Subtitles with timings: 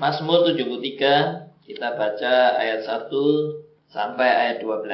[0.00, 3.12] Mazmur 73 kita baca ayat 1
[3.92, 4.88] sampai ayat 12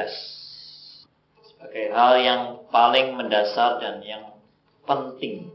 [1.47, 4.35] sebagai hal yang paling mendasar dan yang
[4.83, 5.47] penting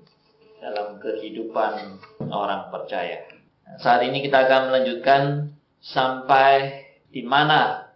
[0.56, 2.00] dalam kehidupan
[2.32, 3.28] orang percaya.
[3.68, 5.52] Nah, saat ini kita akan melanjutkan
[5.84, 7.92] sampai di mana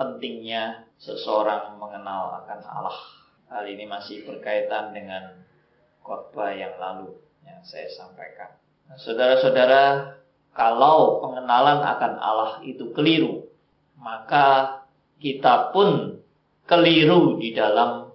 [0.00, 2.98] pentingnya seseorang mengenal akan Allah.
[3.52, 5.36] Hal ini masih berkaitan dengan
[6.00, 7.12] khotbah yang lalu
[7.44, 8.56] yang saya sampaikan.
[8.88, 10.23] Nah, saudara-saudara,
[10.54, 13.50] kalau pengenalan akan Allah itu keliru,
[13.98, 14.80] maka
[15.18, 16.22] kita pun
[16.70, 18.14] keliru di dalam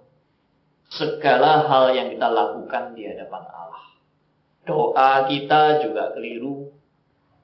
[0.90, 3.84] segala hal yang kita lakukan di hadapan Allah.
[4.64, 6.72] Doa kita juga keliru,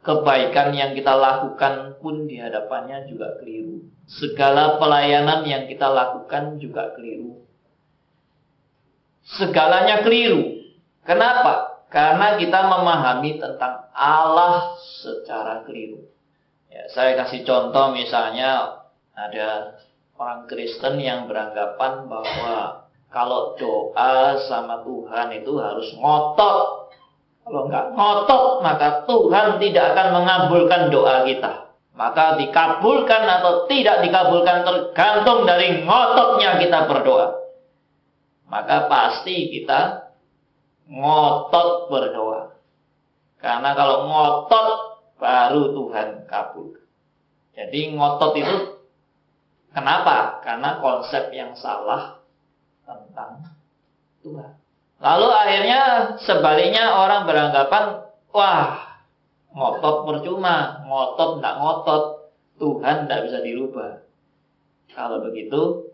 [0.00, 3.84] kebaikan yang kita lakukan pun di hadapannya juga keliru.
[4.08, 7.42] Segala pelayanan yang kita lakukan juga keliru.
[9.26, 10.62] Segalanya keliru.
[11.02, 11.75] Kenapa?
[11.86, 16.02] Karena kita memahami tentang Allah secara keliru.
[16.66, 18.82] Ya, saya kasih contoh misalnya
[19.14, 19.78] ada
[20.18, 26.90] orang Kristen yang beranggapan bahwa kalau doa sama Tuhan itu harus ngotot.
[27.46, 31.70] Kalau nggak ngotot, maka Tuhan tidak akan mengabulkan doa kita.
[31.96, 37.40] Maka dikabulkan atau tidak dikabulkan tergantung dari ngototnya kita berdoa.
[38.50, 40.05] Maka pasti kita
[40.86, 42.54] ngotot berdoa.
[43.42, 44.68] Karena kalau ngotot
[45.18, 46.78] baru Tuhan kabul.
[47.56, 48.56] Jadi ngotot itu
[49.72, 50.40] kenapa?
[50.44, 52.20] Karena konsep yang salah
[52.84, 53.56] tentang
[54.22, 54.52] Tuhan.
[54.96, 55.80] Lalu akhirnya
[56.24, 57.84] sebaliknya orang beranggapan,
[58.32, 58.96] wah
[59.52, 62.02] ngotot percuma, ngotot tidak ngotot,
[62.56, 63.92] Tuhan tidak bisa dirubah.
[64.96, 65.92] Kalau begitu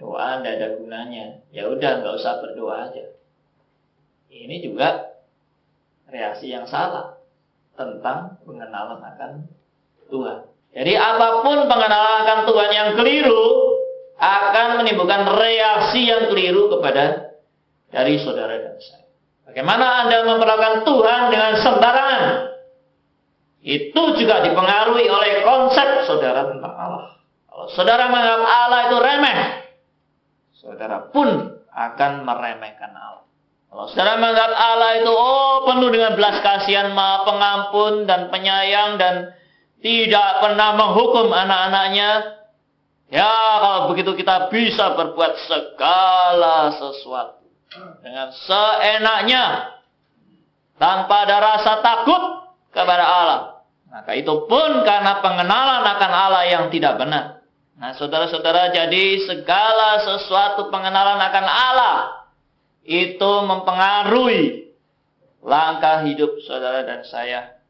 [0.00, 1.26] doa tidak ada gunanya.
[1.52, 3.17] Ya udah nggak usah berdoa aja.
[4.28, 5.18] Ini juga
[6.08, 7.16] reaksi yang salah
[7.76, 9.32] tentang pengenalan akan
[10.08, 10.38] Tuhan.
[10.72, 13.44] Jadi apa pun pengenalan akan Tuhan yang keliru
[14.18, 17.34] akan menimbulkan reaksi yang keliru kepada
[17.88, 19.06] dari saudara dan saya.
[19.48, 22.22] Bagaimana Anda memperlakukan Tuhan dengan sembarangan?
[23.64, 27.08] Itu juga dipengaruhi oleh konsep saudara tentang Allah.
[27.48, 29.38] Kalau saudara menganggap Allah itu remeh,
[30.52, 31.28] saudara pun
[31.72, 33.27] akan meremehkan Allah.
[33.68, 39.36] Kalau saudara menganggap Allah itu oh penuh dengan belas kasihan, maha pengampun dan penyayang dan
[39.84, 42.40] tidak pernah menghukum anak-anaknya,
[43.12, 43.30] ya
[43.60, 47.44] kalau begitu kita bisa berbuat segala sesuatu
[48.00, 49.76] dengan seenaknya
[50.80, 52.22] tanpa ada rasa takut
[52.72, 53.40] kepada Allah.
[53.88, 57.40] Maka itu pun karena pengenalan akan Allah yang tidak benar.
[57.78, 62.17] Nah, saudara-saudara, jadi segala sesuatu pengenalan akan Allah
[62.88, 64.72] itu mempengaruhi
[65.44, 67.60] langkah hidup saudara dan saya.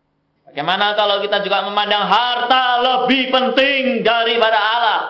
[0.46, 5.00] Bagaimana kalau kita juga memandang harta lebih penting daripada Allah?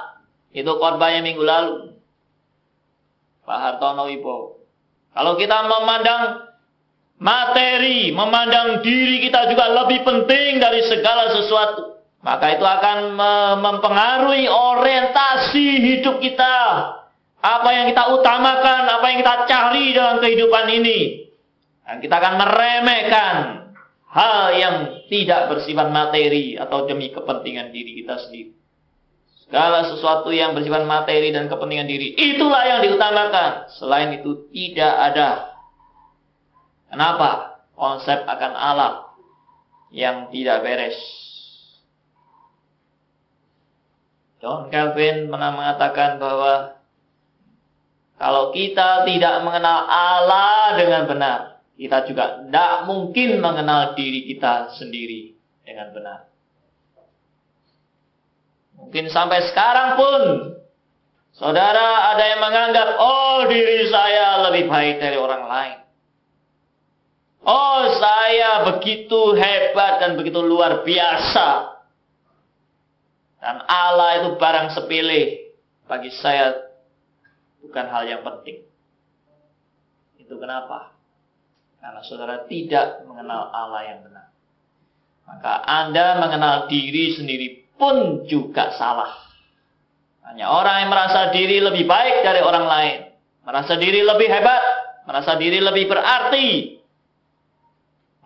[0.50, 1.76] Itu korbannya minggu lalu.
[3.44, 4.64] Pak Hartono Ibo.
[5.12, 6.50] Kalau kita memandang
[7.20, 12.00] materi, memandang diri kita juga lebih penting dari segala sesuatu.
[12.18, 13.14] Maka itu akan
[13.62, 16.56] mempengaruhi orientasi hidup kita
[17.38, 21.30] apa yang kita utamakan, apa yang kita cari dalam kehidupan ini.
[21.86, 23.34] Dan kita akan meremehkan
[24.10, 24.74] hal yang
[25.08, 28.52] tidak bersifat materi atau demi kepentingan diri kita sendiri.
[29.48, 33.72] Segala sesuatu yang bersifat materi dan kepentingan diri, itulah yang diutamakan.
[33.80, 35.56] Selain itu tidak ada.
[36.92, 37.64] Kenapa?
[37.72, 38.92] Konsep akan Allah
[39.88, 40.98] yang tidak beres.
[44.38, 46.77] John Calvin pernah mengatakan bahwa
[48.18, 51.38] kalau kita tidak mengenal Allah dengan benar,
[51.78, 56.26] kita juga tidak mungkin mengenal diri kita sendiri dengan benar.
[58.74, 60.22] Mungkin sampai sekarang pun,
[61.38, 65.78] saudara ada yang menganggap, oh diri saya lebih baik dari orang lain.
[67.46, 71.78] Oh saya begitu hebat dan begitu luar biasa.
[73.38, 75.54] Dan Allah itu barang sepilih
[75.86, 76.67] bagi saya
[77.62, 78.64] bukan hal yang penting.
[80.18, 80.92] Itu kenapa?
[81.78, 84.28] Karena saudara tidak mengenal Allah yang benar.
[85.28, 89.28] Maka Anda mengenal diri sendiri pun juga salah.
[90.28, 92.98] Hanya orang yang merasa diri lebih baik dari orang lain.
[93.48, 94.62] Merasa diri lebih hebat.
[95.08, 96.48] Merasa diri lebih berarti.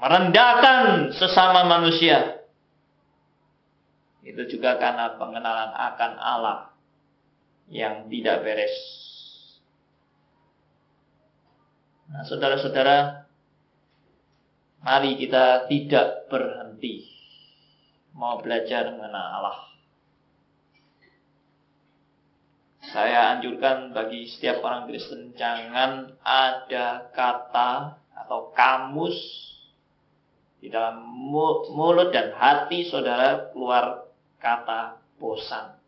[0.03, 2.43] Merendahkan sesama manusia.
[4.27, 6.59] Itu juga karena pengenalan akan Allah
[7.71, 8.75] yang tidak beres.
[12.13, 13.25] Nah, saudara-saudara,
[14.85, 17.09] mari kita tidak berhenti
[18.13, 19.59] mau belajar mengenal Allah.
[22.93, 29.17] Saya anjurkan bagi setiap orang Kristen jangan ada kata atau kamus
[30.61, 31.01] di dalam
[31.73, 35.81] mulut dan hati saudara keluar kata bosan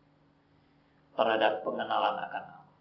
[1.13, 2.73] terhadap pengenalan akan Allah.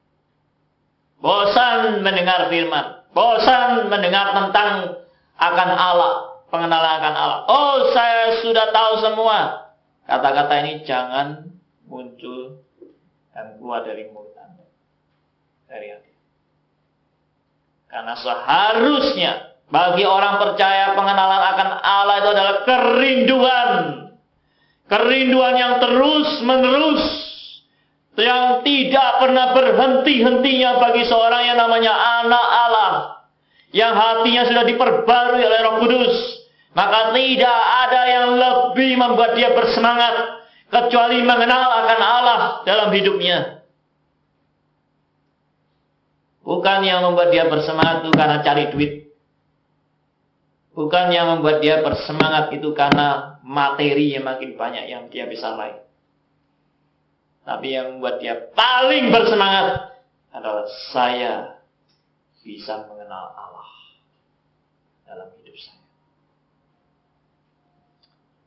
[1.19, 4.99] Bosan mendengar firman, bosan mendengar tentang
[5.37, 6.13] akan Allah,
[6.49, 7.39] pengenalan akan Allah.
[7.47, 9.69] Oh, saya sudah tahu semua.
[10.03, 11.47] Kata-kata ini jangan
[11.87, 12.59] muncul
[13.31, 14.65] dan keluar dari mulut Anda.
[15.71, 16.11] Dari hati.
[17.87, 19.31] Karena seharusnya
[19.69, 23.69] bagi orang percaya pengenalan akan Allah itu adalah kerinduan.
[24.89, 27.22] Kerinduan yang terus menerus.
[28.13, 32.91] Yang tidak pernah berhenti-hentinya bagi seorang yang namanya anak Allah
[33.73, 36.15] yang hatinya sudah diperbarui oleh Roh Kudus,
[36.77, 42.39] maka tidak ada yang lebih membuat dia bersemangat kecuali mengenal akan Allah
[42.69, 43.65] dalam hidupnya.
[46.45, 48.93] Bukan yang membuat dia bersemangat itu karena cari duit.
[50.73, 55.82] Bukan yang membuat dia bersemangat itu karena materi yang makin banyak yang dia bisa raih.
[57.43, 59.99] Tapi yang membuat dia paling bersemangat
[60.31, 60.63] adalah
[60.95, 61.59] saya
[62.39, 63.71] bisa mengenal Allah
[65.03, 65.83] dalam hidup saya.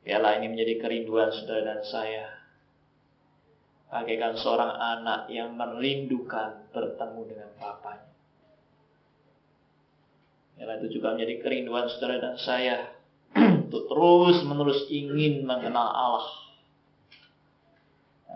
[0.01, 2.25] Biarlah ini menjadi kerinduan saudara dan saya.
[3.87, 8.15] Bagaikan seorang anak yang merindukan bertemu dengan bapaknya.
[10.57, 12.97] Biarlah itu juga menjadi kerinduan saudara dan saya.
[13.67, 16.27] untuk terus menerus ingin mengenal Allah.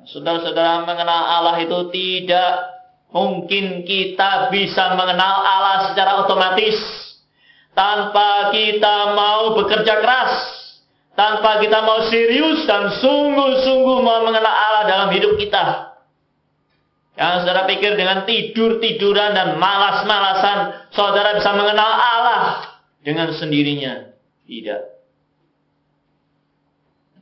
[0.10, 2.82] Saudara-saudara mengenal Allah itu tidak
[3.12, 6.80] Mungkin kita bisa mengenal Allah secara otomatis
[7.76, 10.32] tanpa kita mau bekerja keras,
[11.12, 15.92] tanpa kita mau serius dan sungguh-sungguh mau mengenal Allah dalam hidup kita.
[17.20, 22.44] Yang saudara pikir dengan tidur-tiduran dan malas-malasan, saudara bisa mengenal Allah
[23.04, 24.08] dengan sendirinya.
[24.48, 24.82] Tidak.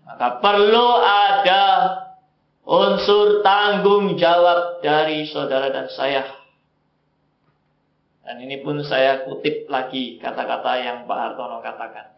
[0.06, 1.62] Maka perlu ada
[2.70, 6.22] unsur tanggung jawab dari saudara dan saya.
[8.22, 12.14] Dan ini pun saya kutip lagi kata-kata yang Pak Hartono katakan.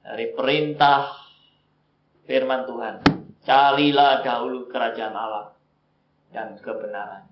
[0.00, 1.20] Dari perintah
[2.24, 2.94] firman Tuhan.
[3.44, 5.52] Carilah dahulu kerajaan Allah
[6.32, 7.28] dan kebenaran.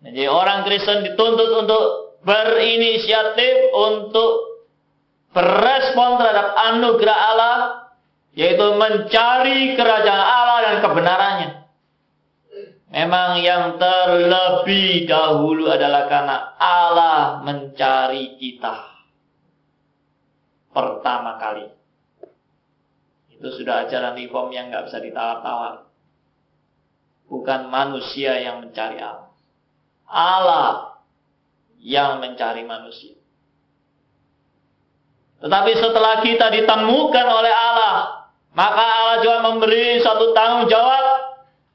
[0.00, 1.84] Jadi orang Kristen dituntut untuk
[2.24, 4.64] berinisiatif untuk
[5.36, 7.56] berespon terhadap anugerah Allah
[8.34, 11.50] yaitu mencari kerajaan Allah dan kebenarannya.
[12.90, 18.90] Memang yang terlebih dahulu adalah karena Allah mencari kita
[20.74, 21.70] pertama kali.
[23.30, 25.86] Itu sudah ajaran reform yang nggak bisa ditawar-tawar.
[27.30, 29.30] Bukan manusia yang mencari Allah.
[30.10, 30.98] Allah
[31.78, 33.14] yang mencari manusia.
[35.40, 38.19] Tetapi setelah kita ditemukan oleh Allah,
[38.50, 41.04] maka Allah juga memberi satu tanggung jawab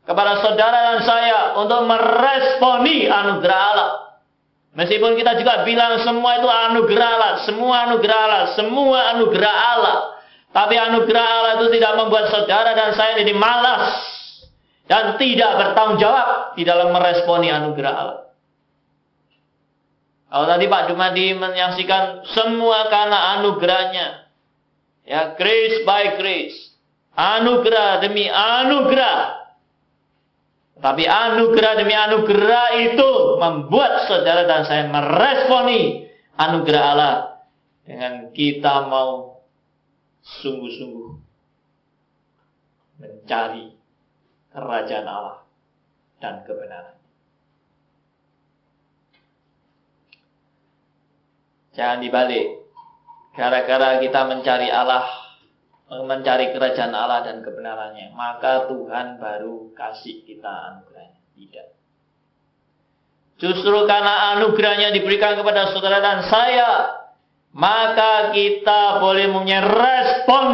[0.05, 3.89] kepada saudara dan saya untuk meresponi anugerah Allah.
[4.75, 9.97] Meskipun kita juga bilang semua itu anugerah Allah, semua anugerah Allah, semua anugerah Allah.
[10.51, 13.95] Tapi anugerah Allah itu tidak membuat saudara dan saya jadi malas
[14.91, 18.19] dan tidak bertanggung jawab di dalam meresponi anugerah Allah.
[20.27, 24.24] Kalau tadi Pak Dumadi menyaksikan semua karena anugerahnya,
[25.05, 26.73] Ya, grace by grace.
[27.13, 29.45] Anugerah demi anugerah.
[30.81, 33.09] Tapi anugerah demi anugerah itu
[33.39, 37.15] membuat saudara dan saya meresponi anugerah Allah
[37.87, 39.39] dengan kita mau
[40.43, 41.09] sungguh-sungguh
[42.99, 43.71] mencari
[44.51, 45.37] kerajaan Allah
[46.19, 46.97] dan kebenaran.
[51.75, 52.64] Jangan dibalik.
[53.35, 55.03] Gara-gara kita mencari Allah,
[55.91, 61.19] mencari kerajaan Allah dan kebenarannya, maka Tuhan baru kasih kita anugerahnya.
[61.35, 61.67] Tidak.
[63.35, 66.95] Justru karena anugerahnya diberikan kepada saudara dan saya,
[67.51, 70.45] maka kita boleh punya respon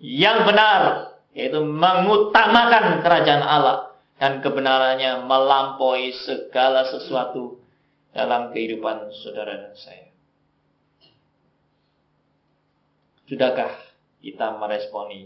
[0.00, 7.60] yang benar, yaitu mengutamakan kerajaan Allah dan kebenarannya melampaui segala sesuatu
[8.16, 10.11] dalam kehidupan saudara dan saya.
[13.32, 13.72] Sudahkah
[14.20, 15.24] kita meresponi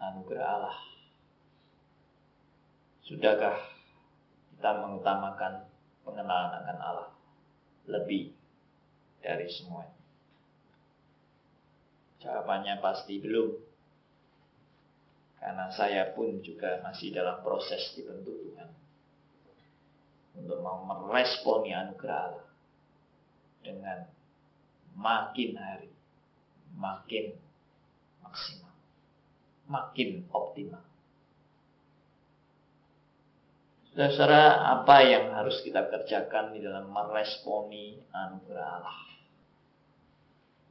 [0.00, 0.80] anugerah Allah?
[3.04, 3.60] Sudahkah
[4.56, 5.68] kita mengutamakan
[6.08, 7.12] pengenalan akan Allah
[7.84, 8.32] lebih
[9.20, 9.92] dari semuanya?
[12.24, 13.60] Jawabannya pasti belum.
[15.36, 18.72] Karena saya pun juga masih dalam proses dibentuk Tuhan.
[20.40, 22.48] Untuk mau meresponi anugerah Allah.
[23.60, 24.08] Dengan
[24.96, 25.92] makin hari,
[26.74, 27.34] makin
[28.20, 28.74] maksimal.
[29.70, 30.84] Makin optimal.
[33.94, 38.98] Saudara-saudara, apa yang harus kita kerjakan di dalam meresponi anugerah Allah?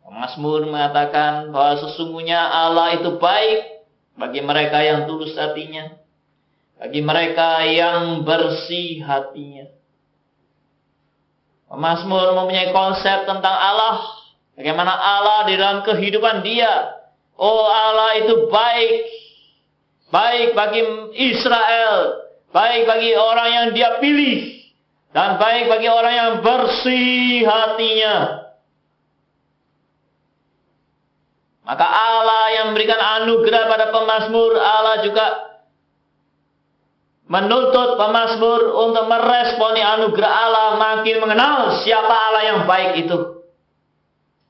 [0.03, 3.87] Mazmur mengatakan bahwa sesungguhnya Allah itu baik
[4.19, 5.95] bagi mereka yang tulus hatinya,
[6.75, 9.71] bagi mereka yang bersih hatinya.
[11.71, 14.03] Mazmur mempunyai konsep tentang Allah,
[14.57, 17.03] bagaimana Allah di dalam kehidupan dia.
[17.33, 18.93] Oh Allah itu baik,
[20.13, 20.81] baik bagi
[21.33, 24.63] Israel, baik bagi orang yang dia pilih,
[25.11, 28.15] dan baik bagi orang yang bersih hatinya.
[31.63, 35.25] Maka Allah yang memberikan anugerah pada pemazmur, Allah juga
[37.23, 43.42] menuntut pemazmur untuk meresponi anugerah Allah makin mengenal siapa Allah yang baik itu.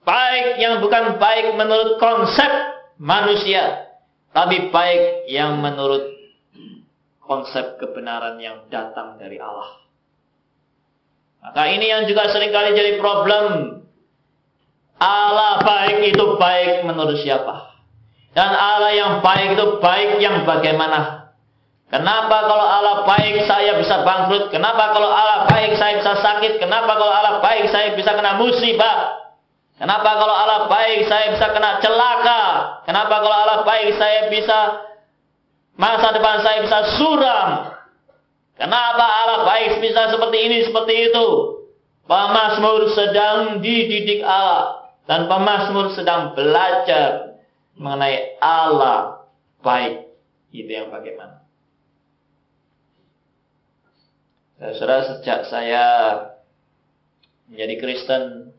[0.03, 2.51] Baik yang bukan baik menurut konsep
[2.99, 3.87] manusia,
[4.35, 6.11] tapi baik yang menurut
[7.23, 9.79] konsep kebenaran yang datang dari Allah.
[11.43, 13.79] Maka ini yang juga sering kali jadi problem
[14.99, 17.75] Allah baik itu baik menurut siapa?
[18.31, 21.31] Dan Allah yang baik itu baik yang bagaimana?
[21.91, 24.49] Kenapa kalau Allah baik saya bisa bangkrut?
[24.49, 26.57] Kenapa kalau Allah baik saya bisa sakit?
[26.57, 29.22] Kenapa kalau Allah baik saya bisa kena musibah?
[29.73, 32.41] Kenapa kalau Allah baik saya bisa kena celaka?
[32.85, 34.59] Kenapa kalau Allah baik saya bisa
[35.73, 37.49] masa depan saya bisa suram?
[38.53, 41.27] Kenapa Allah baik bisa seperti ini, seperti itu?
[42.05, 44.93] Pemasmur sedang dididik Allah.
[45.03, 47.35] Dan pemazmur sedang belajar
[47.75, 49.27] mengenai Allah
[49.59, 50.07] baik.
[50.53, 51.43] Itu yang bagaimana.
[54.79, 55.85] Saudara, sejak saya
[57.51, 58.52] menjadi Kristen,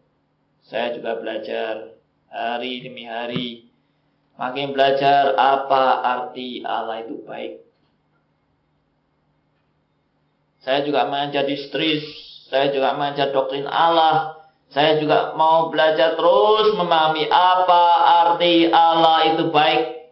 [0.64, 1.92] saya juga belajar
[2.32, 3.68] hari demi hari.
[4.34, 7.62] Makin belajar apa arti Allah itu baik.
[10.64, 12.02] Saya juga menjadi stris,
[12.48, 14.42] saya juga mengajar doktrin Allah,
[14.72, 17.84] saya juga mau belajar terus memahami apa
[18.26, 20.10] arti Allah itu baik.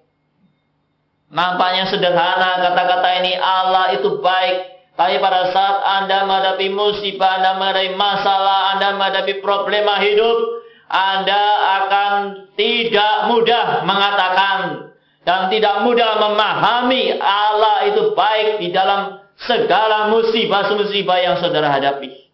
[1.32, 4.81] Nampaknya sederhana kata-kata ini Allah itu baik.
[5.02, 11.42] Tapi pada saat Anda menghadapi musibah, Anda menghadapi masalah, Anda menghadapi problema hidup, Anda
[11.82, 12.12] akan
[12.54, 14.94] tidak mudah mengatakan
[15.26, 22.30] dan tidak mudah memahami Allah itu baik di dalam segala musibah-musibah yang saudara hadapi.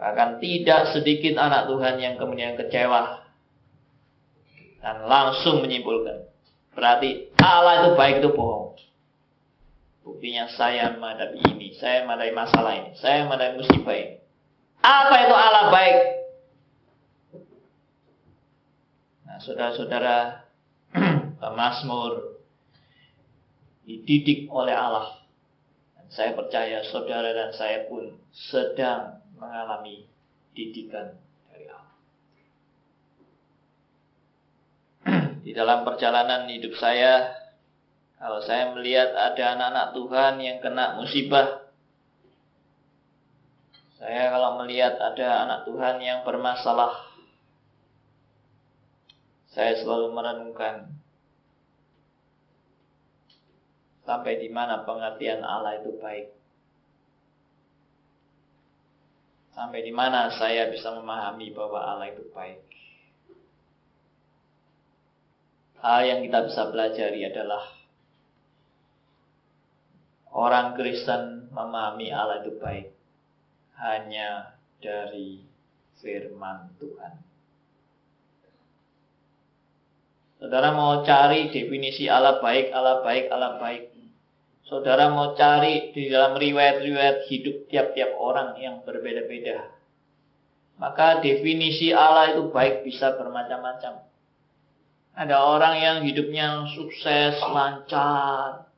[0.00, 3.20] Bahkan tidak sedikit anak Tuhan yang kemudian kecewa
[4.80, 6.24] dan langsung menyimpulkan.
[6.72, 8.91] Berarti Allah itu baik itu bohong.
[10.02, 14.18] Buktinya saya menghadapi ini, saya menghadapi masalah ini, saya menghadapi musibah ini.
[14.82, 15.98] Apa itu Allah baik?
[19.30, 20.16] Nah, saudara-saudara,
[21.42, 22.42] pemazmur
[23.86, 25.22] dididik oleh Allah.
[25.94, 30.10] Dan saya percaya saudara dan saya pun sedang mengalami
[30.50, 31.14] didikan
[31.46, 31.94] dari Allah.
[35.46, 37.41] Di dalam perjalanan hidup saya,
[38.22, 41.66] kalau saya melihat ada anak-anak Tuhan yang kena musibah,
[43.98, 47.02] saya kalau melihat ada anak Tuhan yang bermasalah,
[49.50, 50.94] saya selalu merenungkan
[54.06, 56.30] sampai di mana pengertian Allah itu baik.
[59.50, 62.62] Sampai di mana saya bisa memahami bahwa Allah itu baik.
[65.82, 67.81] Hal yang kita bisa pelajari adalah
[70.32, 72.92] orang Kristen memahami Allah itu baik
[73.78, 75.44] hanya dari
[76.00, 77.14] firman Tuhan.
[80.42, 83.92] Saudara mau cari definisi Allah baik, Allah baik, Allah baik
[84.72, 89.68] saudara mau cari di dalam riwayat-riwayat hidup tiap-tiap orang yang berbeda-beda.
[90.80, 94.00] Maka definisi Allah itu baik bisa bermacam-macam.
[95.12, 98.71] Ada orang yang hidupnya sukses, lancar.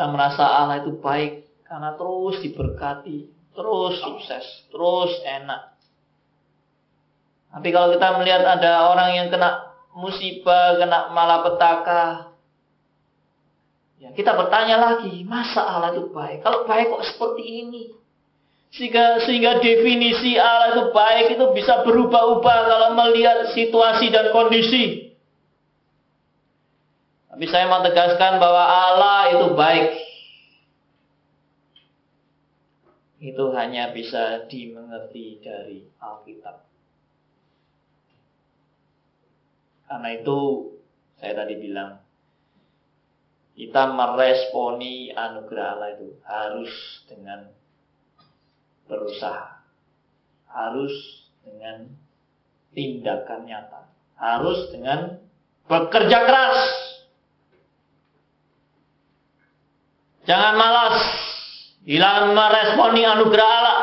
[0.00, 5.76] Kita merasa Allah itu baik karena terus diberkati, terus sukses, terus enak.
[7.52, 12.32] Tapi kalau kita melihat ada orang yang kena musibah, kena malapetaka,
[14.00, 16.40] Ya, kita bertanya lagi, masa Allah itu baik?
[16.40, 17.92] Kalau baik kok seperti ini?
[18.72, 25.09] Sehingga, sehingga definisi Allah itu baik itu bisa berubah-ubah kalau melihat situasi dan kondisi.
[27.30, 29.88] Tapi saya mau tegaskan bahwa Allah itu baik.
[33.22, 36.66] Itu hanya bisa dimengerti dari Alkitab.
[39.86, 40.38] Karena itu
[41.22, 42.02] saya tadi bilang
[43.54, 46.74] kita meresponi anugerah Allah itu harus
[47.06, 47.46] dengan
[48.90, 49.62] berusaha.
[50.50, 50.94] Harus
[51.46, 51.94] dengan
[52.74, 53.86] tindakan nyata.
[54.18, 55.20] Harus dengan
[55.70, 56.58] bekerja keras.
[60.28, 61.00] Jangan malas
[61.84, 63.80] dalam meresponi anugerah Allah.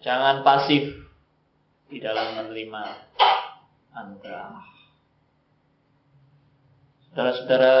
[0.00, 0.90] Jangan pasif
[1.86, 2.82] di dalam menerima
[3.94, 4.50] anugerah.
[7.10, 7.76] Saudara-saudara,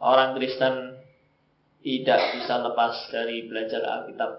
[0.00, 0.74] orang Kristen
[1.84, 4.32] tidak bisa lepas dari belajar Alkitab.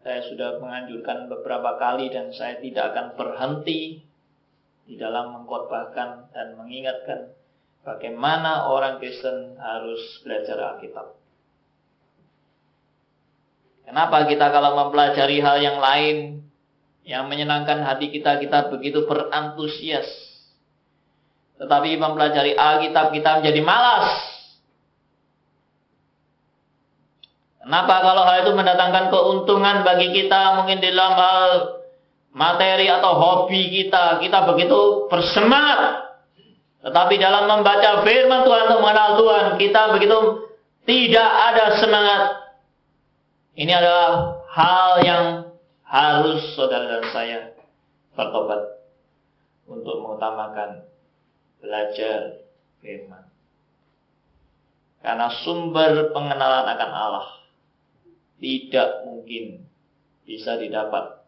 [0.00, 4.09] Saya sudah menganjurkan beberapa kali dan saya tidak akan berhenti
[4.90, 7.30] di dalam mengkhotbahkan dan mengingatkan
[7.86, 11.14] bagaimana orang Kristen harus belajar Alkitab.
[13.86, 16.42] Kenapa kita kalau mempelajari hal yang lain
[17.06, 20.10] yang menyenangkan hati kita, kita begitu berantusias
[21.60, 24.16] tetapi mempelajari Alkitab kita menjadi malas.
[27.60, 31.79] Kenapa kalau hal itu mendatangkan keuntungan bagi kita mungkin dalam hal
[32.30, 36.10] materi atau hobi kita, kita begitu bersemangat.
[36.80, 40.18] Tetapi dalam membaca firman Tuhan untuk mengenal Tuhan, kita begitu
[40.88, 42.22] tidak ada semangat.
[43.52, 45.24] Ini adalah hal yang
[45.84, 47.38] harus saudara dan saya
[48.16, 48.80] bertobat
[49.68, 50.88] untuk mengutamakan
[51.60, 52.40] belajar
[52.80, 53.28] firman.
[55.04, 57.28] Karena sumber pengenalan akan Allah
[58.40, 59.68] tidak mungkin
[60.24, 61.19] bisa didapat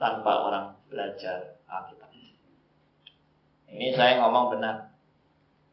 [0.00, 2.10] tanpa orang belajar Alkitab.
[3.70, 4.90] Ini saya ngomong benar.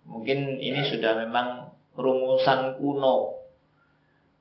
[0.06, 3.42] Mungkin ini sudah memang rumusan kuno.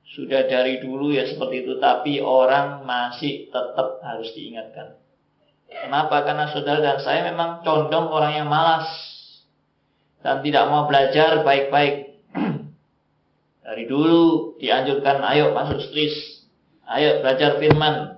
[0.07, 4.95] Sudah dari dulu ya seperti itu, tapi orang masih tetap harus diingatkan.
[5.67, 6.23] Kenapa?
[6.23, 8.87] Karena saudara dan saya memang condong orang yang malas
[10.23, 12.23] dan tidak mau belajar baik-baik.
[13.67, 16.15] Dari dulu dianjurkan ayo masuk stris,
[16.87, 18.15] ayo belajar firman,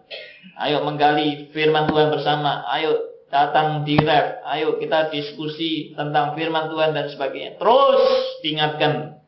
[0.60, 6.92] ayo menggali firman Tuhan bersama, ayo datang di ref, ayo kita diskusi tentang firman Tuhan
[6.98, 7.62] dan sebagainya.
[7.62, 8.02] Terus
[8.42, 9.22] diingatkan,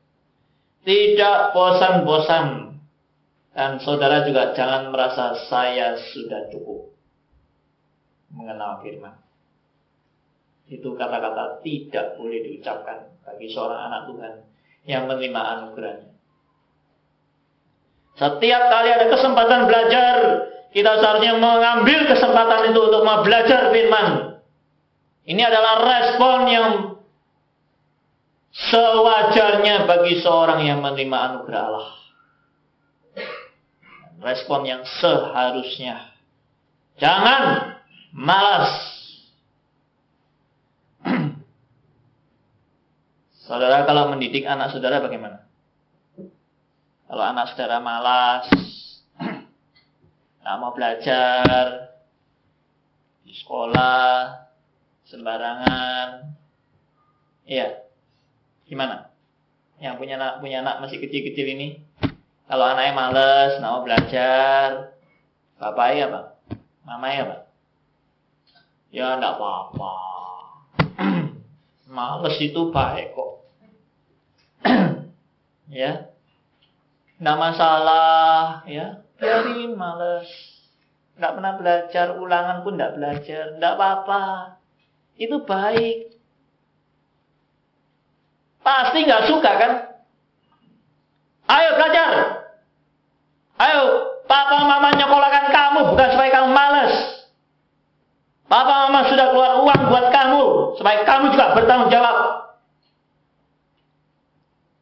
[0.84, 2.74] tidak bosan-bosan.
[3.52, 6.95] Dan saudara juga jangan merasa saya sudah cukup
[8.32, 9.12] mengenal firman.
[10.71, 14.34] Itu kata-kata tidak boleh diucapkan bagi seorang anak Tuhan
[14.88, 16.12] yang menerima anugerahnya.
[18.15, 20.15] Setiap kali ada kesempatan belajar,
[20.71, 24.39] kita seharusnya mengambil kesempatan itu untuk belajar firman.
[25.27, 26.71] Ini adalah respon yang
[28.51, 31.91] sewajarnya bagi seorang yang menerima anugerah Allah.
[34.23, 36.07] Respon yang seharusnya.
[36.99, 37.75] Jangan
[38.13, 38.71] malas
[43.47, 45.43] Saudara kalau mendidik anak saudara bagaimana?
[47.10, 48.47] Kalau anak saudara malas,
[50.41, 51.93] nggak mau belajar
[53.21, 54.41] di sekolah,
[55.06, 56.34] sembarangan,
[57.45, 57.86] iya,
[58.65, 59.13] gimana?
[59.77, 61.82] Yang punya anak punya anak masih kecil-kecil ini,
[62.49, 64.67] kalau anaknya malas, nggak mau belajar,
[65.62, 66.21] bapaknya apa?
[66.84, 67.38] Mamanya apa?
[68.91, 69.93] Ya enggak apa-apa.
[71.95, 73.32] Males itu baik kok.
[75.71, 76.12] ya
[77.21, 80.25] nggak masalah ya biarin males.
[81.21, 83.45] Nggak pernah belajar ulangan pun nggak belajar.
[83.62, 84.23] Nggak apa-apa.
[85.21, 86.17] Itu baik.
[88.65, 89.71] Pasti nggak suka kan?
[91.45, 92.10] Ayo belajar.
[93.62, 93.81] Ayo
[94.25, 96.93] papa mama nyekolahkan kamu bukan supaya kamu males.
[98.49, 100.43] Papa mama sudah keluar uang buat kamu
[100.81, 102.50] supaya kamu juga bertanggung jawab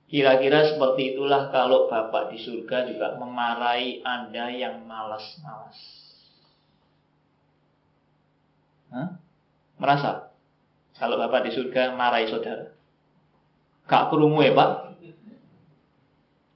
[0.09, 5.77] Kira-kira seperti itulah kalau Bapak di surga juga memarahi Anda yang malas-malas.
[9.77, 10.33] Merasa?
[10.97, 12.73] Kalau Bapak di surga marahi saudara.
[13.85, 14.71] Gak kerungu ya Pak?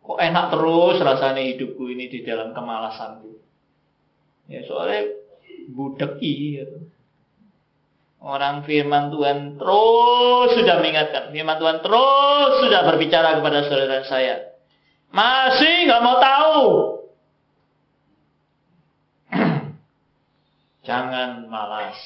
[0.03, 3.37] Kok enak terus rasanya hidupku ini di dalam kemalasanku.
[4.51, 5.13] Ya soalnya
[5.71, 6.77] budeki gitu.
[8.23, 11.35] Orang firman Tuhan terus sudah mengingatkan.
[11.35, 14.35] Firman Tuhan terus sudah berbicara kepada saudara saya.
[15.11, 16.59] Masih nggak mau tahu.
[20.87, 21.99] Jangan malas.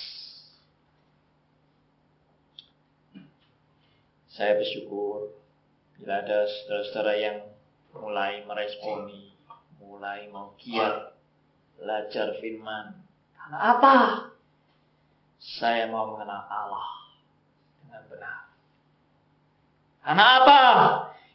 [4.34, 5.38] Saya bersyukur
[6.02, 7.38] bila ada saudara-saudara yang
[7.94, 9.38] mulai meresponi,
[9.78, 11.14] mulai mau giat
[11.78, 13.06] belajar firman.
[13.38, 13.96] Karena apa?
[15.48, 16.88] Saya mau mengenal Allah
[17.80, 18.40] dengan benar.
[20.04, 20.62] Karena apa?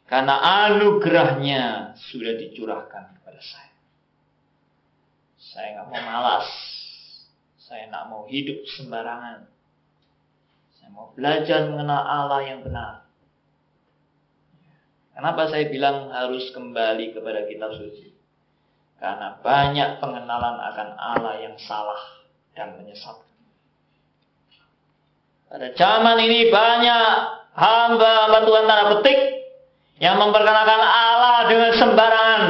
[0.05, 0.35] Karena
[0.69, 3.73] anugerahnya sudah dicurahkan kepada saya.
[5.41, 6.49] Saya nggak mau malas.
[7.57, 9.49] Saya nggak mau hidup sembarangan.
[10.77, 13.09] Saya mau belajar mengenal Allah yang benar.
[15.17, 18.13] Kenapa saya bilang harus kembali kepada kitab suci?
[19.01, 22.01] Karena banyak pengenalan akan Allah yang salah
[22.53, 23.32] dan menyesatkan.
[25.53, 27.13] Pada zaman ini banyak
[27.53, 29.19] hamba-hamba Tuhan tanda petik
[30.01, 32.43] yang memperkenalkan Allah dengan sembarangan.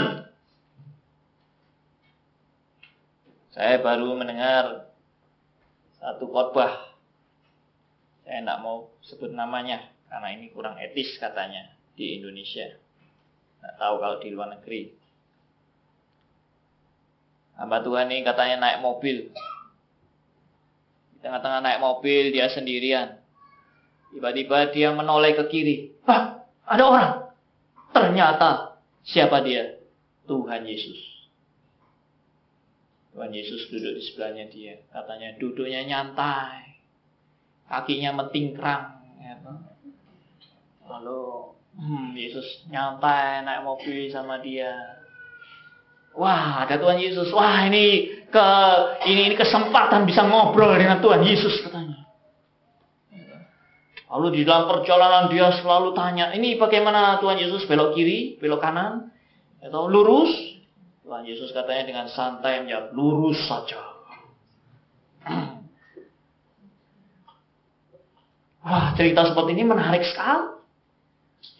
[3.58, 4.86] Saya baru mendengar
[5.98, 6.94] satu khotbah.
[8.22, 12.70] Saya tidak mau sebut namanya karena ini kurang etis katanya di Indonesia.
[13.58, 14.94] Tidak tahu kalau di luar negeri.
[17.58, 19.34] Hamba Tuhan ini katanya naik mobil
[21.22, 23.22] Tengah-tengah naik mobil, dia sendirian.
[24.12, 25.76] Tiba-tiba dia menoleh ke kiri.
[26.04, 27.12] Hah, ada orang.
[27.94, 29.78] Ternyata siapa dia?
[30.26, 31.00] Tuhan Yesus.
[33.12, 34.80] Tuhan Yesus duduk di sebelahnya dia.
[34.88, 36.80] Katanya duduknya nyantai.
[37.68, 39.00] Kakinya mentingkrang.
[39.20, 39.36] Ya,
[40.88, 41.20] Lalu
[41.76, 45.01] hmm, Yesus nyantai naik mobil sama dia.
[46.12, 47.32] Wah, ada Tuhan Yesus.
[47.32, 48.46] Wah, ini ke
[49.08, 52.02] ini ini kesempatan bisa ngobrol dengan Tuhan Yesus katanya.
[54.12, 59.08] Lalu di dalam perjalanan dia selalu tanya, ini bagaimana Tuhan Yesus belok kiri, belok kanan,
[59.56, 60.28] atau lurus?
[61.00, 63.80] Tuhan Yesus katanya dengan santai menjawab, lurus saja.
[68.62, 70.60] Wah, cerita seperti ini menarik sekali.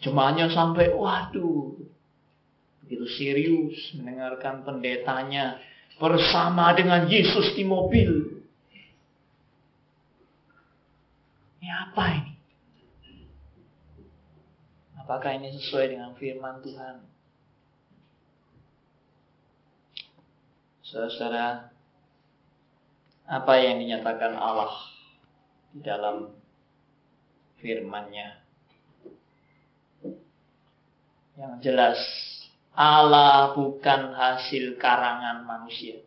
[0.05, 1.73] Jemaahnya sampai, waduh,
[2.93, 5.57] begitu serius mendengarkan pendetanya
[5.97, 8.37] bersama dengan Yesus di mobil.
[11.57, 12.33] Ini apa ini?
[15.01, 16.95] Apakah ini sesuai dengan firman Tuhan?
[20.85, 21.73] Saudara,
[23.25, 24.69] apa yang dinyatakan Allah
[25.73, 26.29] di dalam
[27.57, 28.37] firman-Nya?
[31.33, 31.97] Yang jelas
[32.73, 36.01] Allah bukan hasil karangan manusia.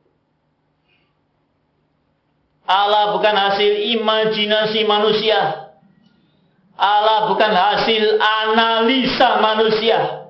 [2.66, 5.70] Allah bukan hasil imajinasi manusia.
[6.74, 10.26] Allah bukan hasil analisa manusia.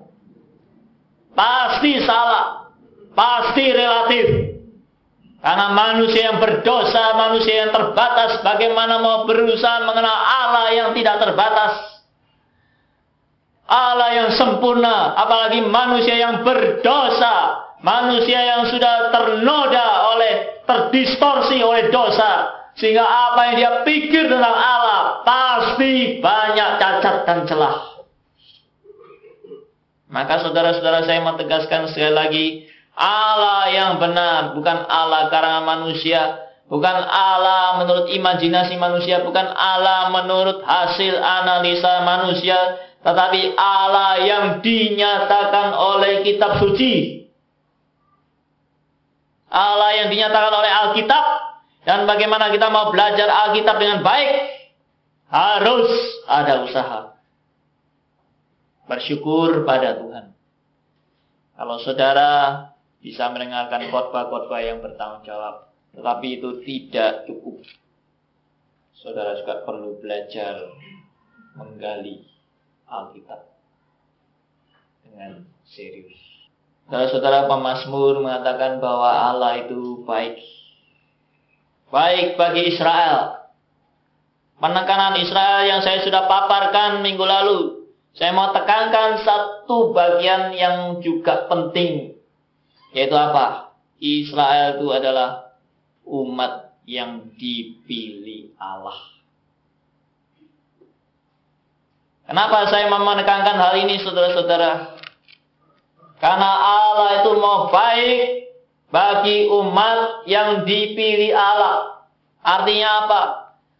[1.32, 2.68] Pasti salah.
[3.16, 4.26] Pasti relatif.
[5.40, 11.95] Karena manusia yang berdosa, manusia yang terbatas, bagaimana mau berusaha mengenal Allah yang tidak terbatas.
[13.66, 22.54] Allah yang sempurna, apalagi manusia yang berdosa, manusia yang sudah ternoda oleh, terdistorsi oleh dosa,
[22.78, 27.76] sehingga apa yang dia pikir tentang Allah pasti banyak cacat dan celah.
[30.06, 32.46] Maka saudara-saudara saya mau tegaskan sekali lagi,
[32.94, 40.62] Allah yang benar, bukan Allah karangan manusia, bukan Allah menurut imajinasi manusia, bukan Allah menurut
[40.62, 42.56] hasil analisa manusia,
[43.06, 47.22] tetapi Allah yang dinyatakan oleh kitab suci.
[49.46, 51.24] Allah yang dinyatakan oleh Alkitab
[51.86, 54.50] dan bagaimana kita mau belajar Alkitab dengan baik
[55.30, 55.86] harus
[56.26, 57.00] ada usaha.
[58.90, 60.34] Bersyukur pada Tuhan.
[61.54, 62.30] Kalau saudara
[62.98, 67.62] bisa mendengarkan khotbah-khotbah yang bertanggung jawab, tetapi itu tidak cukup.
[68.98, 70.58] Saudara juga perlu belajar
[71.54, 72.35] menggali
[72.86, 73.40] Alkitab
[75.04, 76.18] dengan serius.
[76.86, 80.38] Saudara-saudara pemazmur mengatakan bahwa Allah itu baik.
[81.90, 83.50] Baik bagi Israel.
[84.62, 87.90] Penekanan Israel yang saya sudah paparkan minggu lalu.
[88.14, 92.16] Saya mau tekankan satu bagian yang juga penting.
[92.94, 93.76] Yaitu apa?
[94.00, 95.58] Israel itu adalah
[96.06, 99.15] umat yang dipilih Allah.
[102.26, 104.98] Kenapa saya menekankan hal ini saudara-saudara?
[106.18, 108.50] Karena Allah itu mau baik
[108.90, 112.02] bagi umat yang dipilih Allah.
[112.42, 113.22] Artinya apa?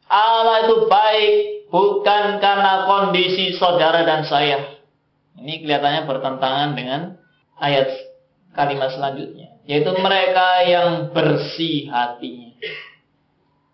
[0.07, 1.35] Allah itu baik
[1.75, 4.79] bukan karena kondisi saudara dan saya.
[5.43, 7.01] Ini kelihatannya bertentangan dengan
[7.59, 7.91] ayat
[8.55, 9.59] kalimat selanjutnya.
[9.67, 12.55] Yaitu mereka yang bersih hatinya.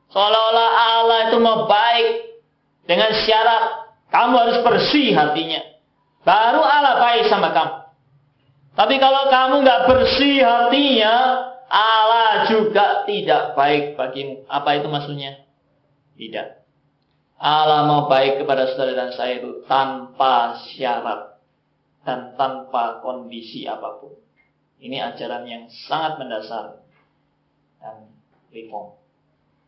[0.08, 2.08] Seolah-olah Allah itu mau baik
[2.88, 3.81] dengan syarat
[4.12, 5.64] kamu harus bersih hatinya.
[6.22, 7.74] Baru Allah baik sama kamu.
[8.76, 11.16] Tapi kalau kamu nggak bersih hatinya,
[11.72, 14.44] Allah juga tidak baik bagimu.
[14.52, 15.40] Apa itu maksudnya?
[16.20, 16.48] Tidak.
[17.42, 21.40] Allah mau baik kepada saudara dan saya itu tanpa syarat
[22.04, 24.14] dan tanpa kondisi apa pun.
[24.78, 26.84] Ini ajaran yang sangat mendasar
[27.80, 28.12] dan
[28.52, 28.94] reform.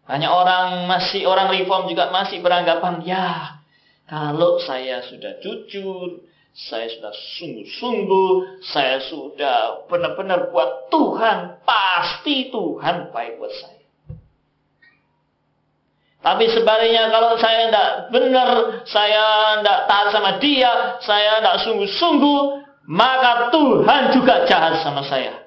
[0.04, 3.63] Hanya orang masih orang reform juga masih beranggapan ya
[4.04, 13.40] kalau saya sudah jujur, saya sudah sungguh-sungguh, saya sudah benar-benar buat Tuhan, pasti Tuhan baik
[13.40, 13.84] buat saya.
[16.24, 18.48] Tapi sebaliknya kalau saya tidak benar,
[18.88, 19.24] saya
[19.60, 22.40] tidak taat sama dia, saya tidak sungguh-sungguh,
[22.88, 25.44] maka Tuhan juga jahat sama saya.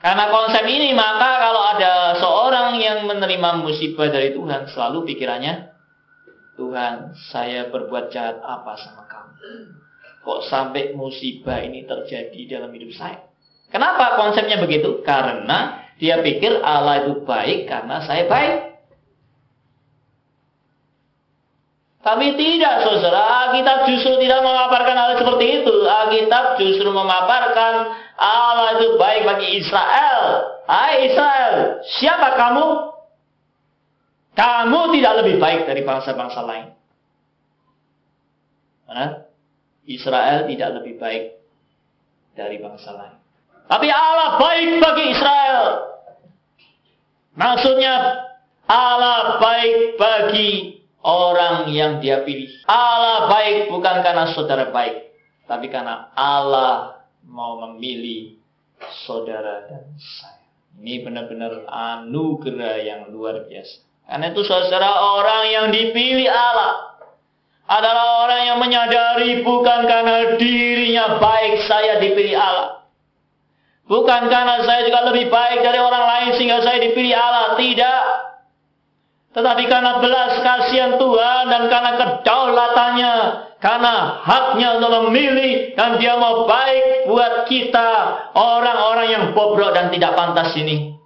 [0.00, 5.75] Karena konsep ini, maka kalau ada seorang yang menerima musibah dari Tuhan, selalu pikirannya,
[6.56, 9.32] Tuhan, saya berbuat jahat apa sama kamu?
[10.24, 13.22] Kok sampai musibah ini terjadi dalam hidup saya?
[13.68, 15.04] Kenapa konsepnya begitu?
[15.04, 18.56] Karena dia pikir Allah itu baik karena saya baik.
[22.06, 23.50] Tapi tidak, saudara.
[23.50, 25.74] Alkitab justru tidak memaparkan hal seperti itu.
[25.90, 30.54] Alkitab justru memaparkan Allah itu baik bagi Israel.
[30.70, 32.95] Hai Israel, siapa kamu?
[34.36, 36.66] Kamu tidak lebih baik dari bangsa-bangsa lain.
[38.86, 39.26] Mana?
[39.88, 41.24] Israel tidak lebih baik
[42.36, 43.16] dari bangsa lain.
[43.66, 45.64] Tapi Allah baik bagi Israel.
[47.34, 47.94] Maksudnya
[48.66, 52.50] Allah baik bagi orang yang dia pilih.
[52.66, 55.14] Allah baik bukan karena saudara baik,
[55.46, 58.38] tapi karena Allah mau memilih
[59.06, 60.44] saudara dan saya.
[60.76, 63.80] Ini benar-benar anugerah yang luar biasa.
[64.06, 67.02] Karena itu saudara orang yang dipilih Allah
[67.66, 72.86] adalah orang yang menyadari bukan karena dirinya baik saya dipilih Allah.
[73.86, 77.58] Bukan karena saya juga lebih baik dari orang lain sehingga saya dipilih Allah.
[77.58, 78.04] Tidak.
[79.34, 83.14] Tetapi karena belas kasihan Tuhan dan karena kedaulatannya,
[83.60, 87.90] karena haknya untuk memilih dan dia mau baik buat kita,
[88.32, 90.96] orang-orang yang bobrok dan tidak pantas ini.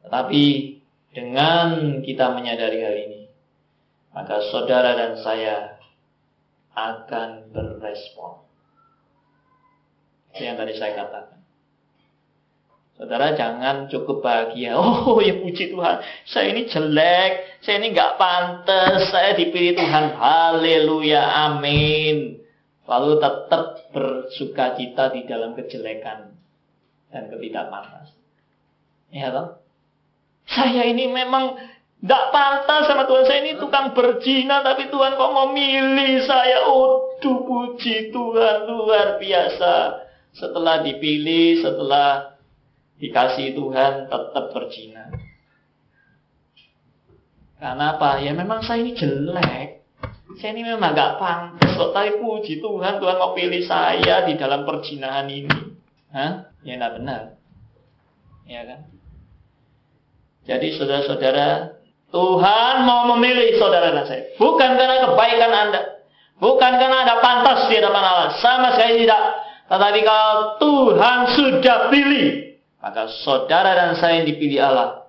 [0.00, 0.73] Tetapi
[1.14, 3.22] dengan kita menyadari hal ini,
[4.10, 5.78] maka saudara dan saya
[6.74, 8.42] akan berespon.
[10.34, 11.38] Itu yang tadi saya katakan.
[12.94, 14.74] Saudara jangan cukup bahagia.
[14.78, 15.96] Oh ya puji Tuhan.
[16.26, 17.62] Saya ini jelek.
[17.62, 19.10] Saya ini nggak pantas.
[19.10, 20.14] Saya dipilih Tuhan.
[20.18, 21.50] Haleluya.
[21.50, 22.42] Amin.
[22.86, 26.34] Lalu tetap bersuka cita di dalam kejelekan
[27.10, 28.14] dan ketidakpantas.
[29.14, 29.63] Ya toh?
[30.44, 31.56] Saya ini memang
[32.04, 33.24] nggak pantas sama Tuhan.
[33.24, 34.60] Saya ini tukang berzina.
[34.60, 36.68] Tapi Tuhan kok mau milih saya.
[36.68, 38.56] Oh puji Tuhan.
[38.68, 40.04] Luar biasa.
[40.34, 42.34] Setelah dipilih, setelah
[42.98, 45.14] dikasih Tuhan tetap berzina.
[47.64, 48.20] Karena apa?
[48.20, 49.80] Ya memang saya ini jelek.
[50.36, 51.94] Saya ini memang gak pantas kok.
[51.94, 55.58] Tapi puji Tuhan, Tuhan mau pilih saya di dalam perzinahan ini.
[56.10, 56.50] Hah?
[56.66, 57.22] Ya enggak benar.
[58.44, 58.93] Ya kan?
[60.44, 61.80] Jadi saudara-saudara,
[62.12, 64.22] Tuhan mau memilih saudara dan saya.
[64.36, 65.80] Bukan karena kebaikan Anda.
[66.38, 68.28] Bukan karena Anda pantas di hadapan Allah.
[68.38, 69.22] Sama sekali tidak.
[69.66, 75.08] Tetapi kalau Tuhan sudah pilih, maka saudara dan saya yang dipilih Allah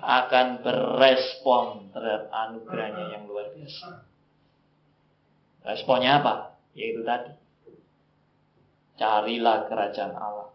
[0.00, 4.06] akan berespon terhadap anugerahnya yang luar biasa.
[5.66, 6.54] Responnya apa?
[6.78, 7.34] Yaitu tadi.
[8.96, 10.54] Carilah kerajaan Allah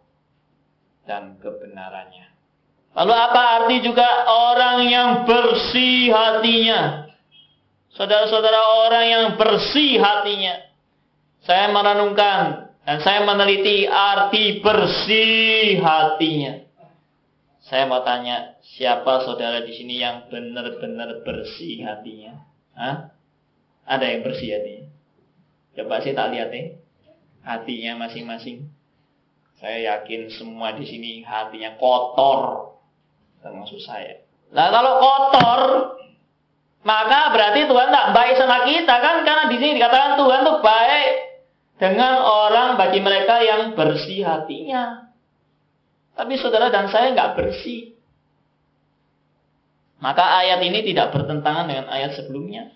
[1.04, 2.31] dan kebenarannya.
[2.92, 7.08] Lalu apa arti juga orang yang bersih hatinya?
[7.96, 10.60] Saudara-saudara orang yang bersih hatinya.
[11.44, 16.68] Saya merenungkan dan saya meneliti arti bersih hatinya.
[17.64, 22.44] Saya mau tanya, siapa saudara di sini yang benar-benar bersih hatinya?
[22.76, 23.16] Hah?
[23.88, 24.92] Ada yang bersih hatinya?
[25.80, 26.76] Coba sih tak lihat nih.
[27.48, 28.68] Hatinya masing-masing.
[29.62, 32.71] Saya yakin semua di sini hatinya kotor.
[33.42, 34.22] Termasuk saya.
[34.54, 35.62] Nah kalau kotor,
[36.86, 39.22] maka berarti Tuhan tak baik sama kita kan?
[39.22, 41.12] Karena di sini dikatakan Tuhan tuh baik
[41.82, 45.10] dengan orang bagi mereka yang bersih hatinya.
[46.14, 47.98] Tapi saudara dan saya nggak bersih.
[50.02, 52.74] Maka ayat ini tidak bertentangan dengan ayat sebelumnya.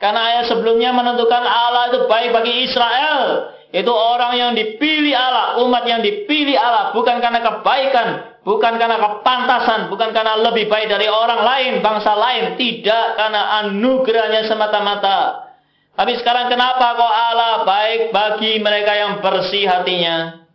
[0.00, 3.52] Karena ayat sebelumnya menentukan Allah itu baik bagi Israel.
[3.74, 9.88] Itu orang yang dipilih Allah, umat yang dipilih Allah bukan karena kebaikan, bukan karena kepantasan,
[9.88, 15.50] bukan karena lebih baik dari orang lain, bangsa lain, tidak karena anugerahnya semata-mata.
[15.94, 20.46] Tapi sekarang kenapa kok Allah baik bagi mereka yang bersih hatinya?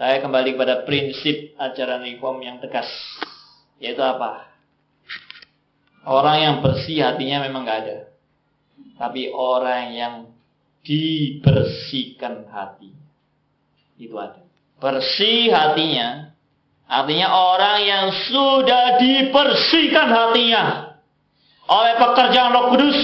[0.00, 2.88] Saya kembali kepada prinsip ajaran reform yang tegas.
[3.76, 4.48] Yaitu apa?
[6.08, 7.98] Orang yang bersih hatinya memang gak ada.
[8.96, 10.14] Tapi orang yang
[10.80, 12.88] dibersihkan hati.
[14.00, 14.40] Itu ada.
[14.80, 16.32] Bersih hatinya.
[16.90, 20.90] Artinya orang yang sudah dibersihkan hatinya.
[21.70, 22.98] Oleh pekerjaan roh kudus.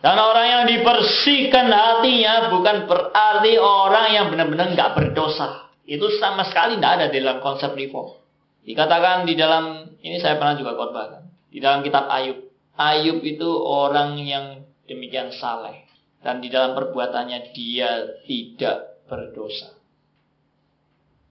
[0.00, 5.68] Dan orang yang dibersihkan hatinya bukan berarti orang yang benar-benar nggak berdosa.
[5.84, 8.16] Itu sama sekali tidak ada dalam konsep reform.
[8.64, 11.52] Dikatakan di dalam, ini saya pernah juga khotbahkan.
[11.52, 12.48] Di dalam kitab Ayub.
[12.80, 15.84] Ayub itu orang yang demikian saleh.
[16.24, 19.81] Dan di dalam perbuatannya dia tidak berdosa.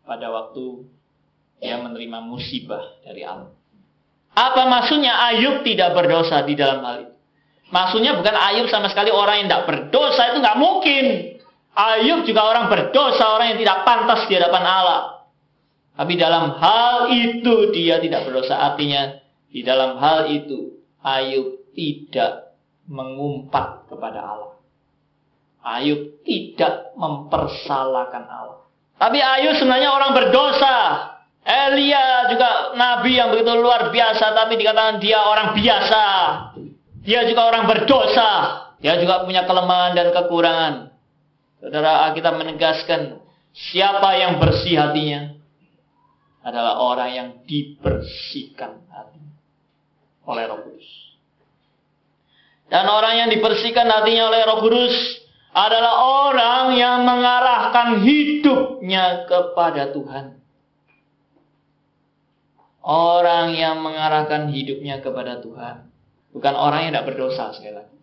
[0.01, 0.85] Pada waktu
[1.61, 3.53] dia menerima musibah dari Allah.
[4.31, 7.15] Apa maksudnya Ayub tidak berdosa di dalam hal itu?
[7.71, 11.05] Maksudnya bukan Ayub sama sekali orang yang tidak berdosa itu nggak mungkin.
[11.71, 15.01] Ayub juga orang berdosa, orang yang tidak pantas di hadapan Allah.
[15.95, 18.59] Tapi dalam hal itu dia tidak berdosa.
[18.59, 24.53] Artinya di dalam hal itu Ayub tidak mengumpat kepada Allah.
[25.61, 28.60] Ayub tidak mempersalahkan Allah.
[29.01, 30.77] Tapi Ayub sebenarnya orang berdosa.
[31.41, 36.05] Elia juga nabi yang begitu luar biasa, tapi dikatakan dia orang biasa.
[37.01, 38.29] Dia juga orang berdosa.
[38.77, 40.73] Dia juga punya kelemahan dan kekurangan.
[41.57, 45.33] Saudara kita menegaskan siapa yang bersih hatinya
[46.45, 49.33] adalah orang yang dibersihkan hatinya
[50.29, 50.89] oleh Roh Kudus.
[52.69, 55.20] Dan orang yang dibersihkan hatinya oleh Roh Kudus
[55.51, 60.39] adalah orang yang mengarahkan hidupnya kepada Tuhan.
[62.81, 65.91] Orang yang mengarahkan hidupnya kepada Tuhan.
[66.31, 67.97] Bukan orang yang tidak berdosa sekali lagi.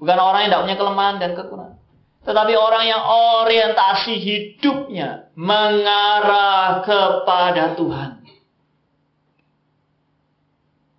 [0.00, 1.78] Bukan orang yang tidak punya kelemahan dan kekurangan.
[2.24, 8.10] Tetapi orang yang orientasi hidupnya mengarah kepada Tuhan.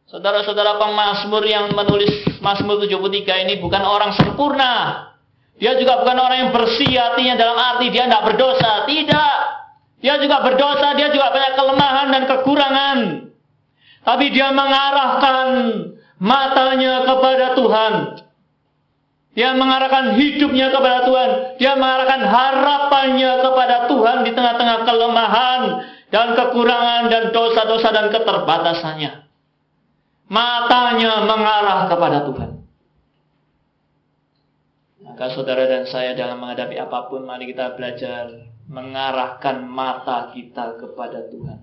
[0.10, 5.06] Saudara-saudara pemazmur yang menulis Mazmur 73 ini bukan orang sempurna.
[5.60, 8.88] Dia juga bukan orang yang bersih hatinya dalam arti dia tidak berdosa.
[8.88, 9.36] Tidak.
[10.00, 12.98] Dia juga berdosa, dia juga banyak kelemahan dan kekurangan.
[14.08, 15.48] Tapi dia mengarahkan
[16.24, 17.94] matanya kepada Tuhan.
[19.36, 21.30] Dia mengarahkan hidupnya kepada Tuhan.
[21.60, 25.62] Dia mengarahkan harapannya kepada Tuhan di tengah-tengah kelemahan
[26.10, 29.28] dan kekurangan dan dosa-dosa dan keterbatasannya.
[30.32, 32.59] Matanya mengarah kepada Tuhan.
[35.20, 38.40] Maka saudara dan saya dalam menghadapi apa pun, mari kita belajar
[38.72, 41.60] mengarahkan mata kita kepada Tuhan.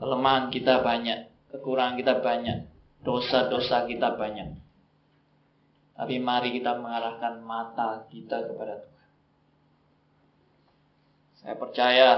[0.00, 2.64] Kelemahan kita banyak, kekurangan kita banyak,
[3.04, 4.56] dosa-dosa kita banyak.
[6.00, 9.08] Tapi mari kita mengarahkan mata kita kepada Tuhan.
[11.44, 12.08] Saya percaya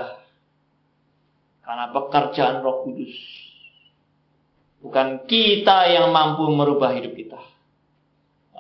[1.67, 3.11] karena pekerjaan Roh Kudus
[4.87, 7.54] bukan kita yang mampu merubah hidup kita.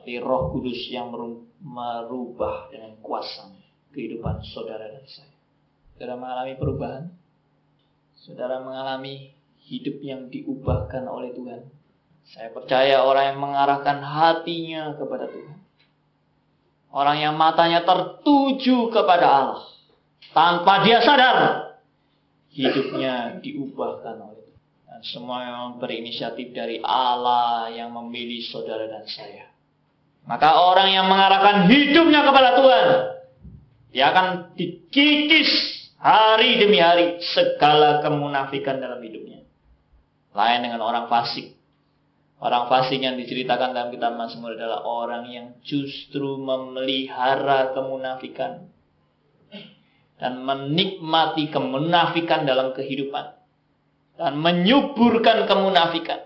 [0.04, 1.08] Tapi Roh Kudus yang
[1.64, 3.48] merubah dengan kuasa
[3.96, 5.32] kehidupan saudara dan saya.
[5.96, 7.08] Saudara mengalami perubahan?
[8.24, 9.36] saudara mengalami
[9.68, 11.60] hidup yang diubahkan oleh Tuhan.
[12.24, 15.60] Saya percaya orang yang mengarahkan hatinya kepada Tuhan.
[16.88, 19.64] Orang yang matanya tertuju kepada Allah.
[20.32, 21.36] Tanpa dia sadar.
[22.48, 24.60] Hidupnya diubahkan oleh Tuhan.
[24.88, 29.53] Dan semua yang berinisiatif dari Allah yang memilih saudara dan saya.
[30.24, 32.86] Maka orang yang mengarahkan hidupnya kepada Tuhan.
[33.92, 39.40] Dia akan dikikis Hari demi hari segala kemunafikan dalam hidupnya.
[40.36, 41.56] Lain dengan orang fasik.
[42.36, 48.68] Orang fasik yang diceritakan dalam kitab Mazmur adalah orang yang justru memelihara kemunafikan.
[50.20, 53.40] Dan menikmati kemunafikan dalam kehidupan.
[54.20, 56.20] Dan menyuburkan kemunafikan.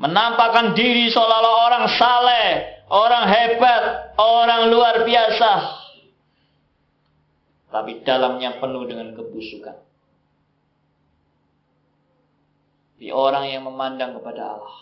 [0.00, 2.48] Menampakkan diri seolah-olah orang saleh,
[2.88, 5.80] orang hebat, orang luar biasa
[7.70, 9.78] tapi dalamnya penuh dengan kebusukan.
[13.00, 14.76] Di orang yang memandang kepada Allah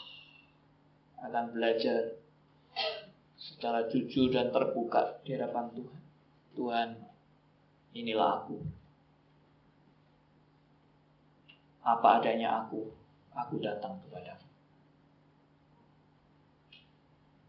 [1.29, 2.19] akan belajar
[3.39, 6.01] secara jujur dan terbuka di hadapan Tuhan.
[6.59, 6.89] Tuhan,
[7.95, 8.57] inilah aku.
[11.89, 12.85] apa adanya aku,
[13.33, 14.48] aku datang kepadamu.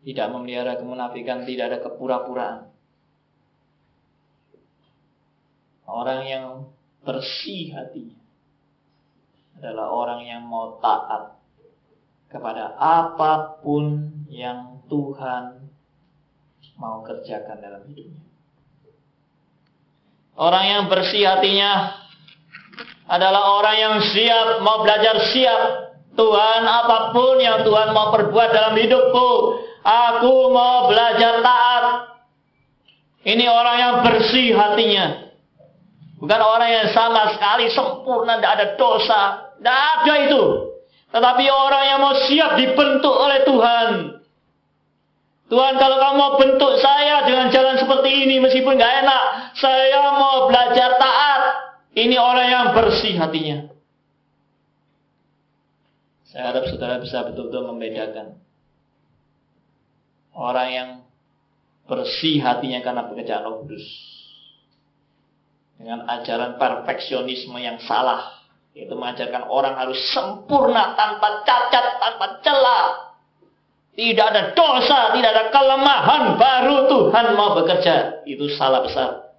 [0.10, 2.74] Tidak memelihara kemunafikan, tidak ada kepura-puraan.
[5.86, 6.46] Orang yang
[7.06, 8.18] bersih hatinya
[9.62, 11.38] adalah orang yang mau taat
[12.26, 15.70] kepada apa pun yang Tuhan
[16.82, 18.26] mau kerjakan dalam hidupnya.
[20.42, 22.02] Orang yang bersih hatinya
[23.06, 25.62] adalah orang yang siap, mau belajar siap.
[26.18, 29.30] Tuhan, apa pun yang Tuhan mau perbuat dalam hidupku,
[29.84, 31.84] aku mau belajar taat.
[33.24, 35.30] Ini orang yang bersih hatinya.
[36.20, 39.22] Bukan orang yang sama sekali sempurna, tidak ada dosa.
[39.60, 40.44] Tidak ada itu.
[41.10, 43.90] Tetapi orang yang mau siap dibentuk oleh Tuhan.
[45.50, 49.24] Tuhan kalau kamu mau bentuk saya dengan jalan seperti ini meskipun gak enak.
[49.58, 51.42] Saya mau belajar taat.
[51.98, 53.66] Ini orang yang bersih hatinya.
[56.30, 58.38] Saya harap saudara bisa betul-betul membedakan.
[60.34, 60.90] Orang yang
[61.90, 63.86] bersih hatinya karena pekerjaan roh kudus.
[65.80, 68.42] Dengan ajaran perfeksionisme yang salah.
[68.76, 73.10] Itu mengajarkan orang harus sempurna tanpa cacat, tanpa celah
[74.00, 78.24] tidak ada dosa, tidak ada kelemahan, baru Tuhan mau bekerja.
[78.24, 79.36] Itu salah besar.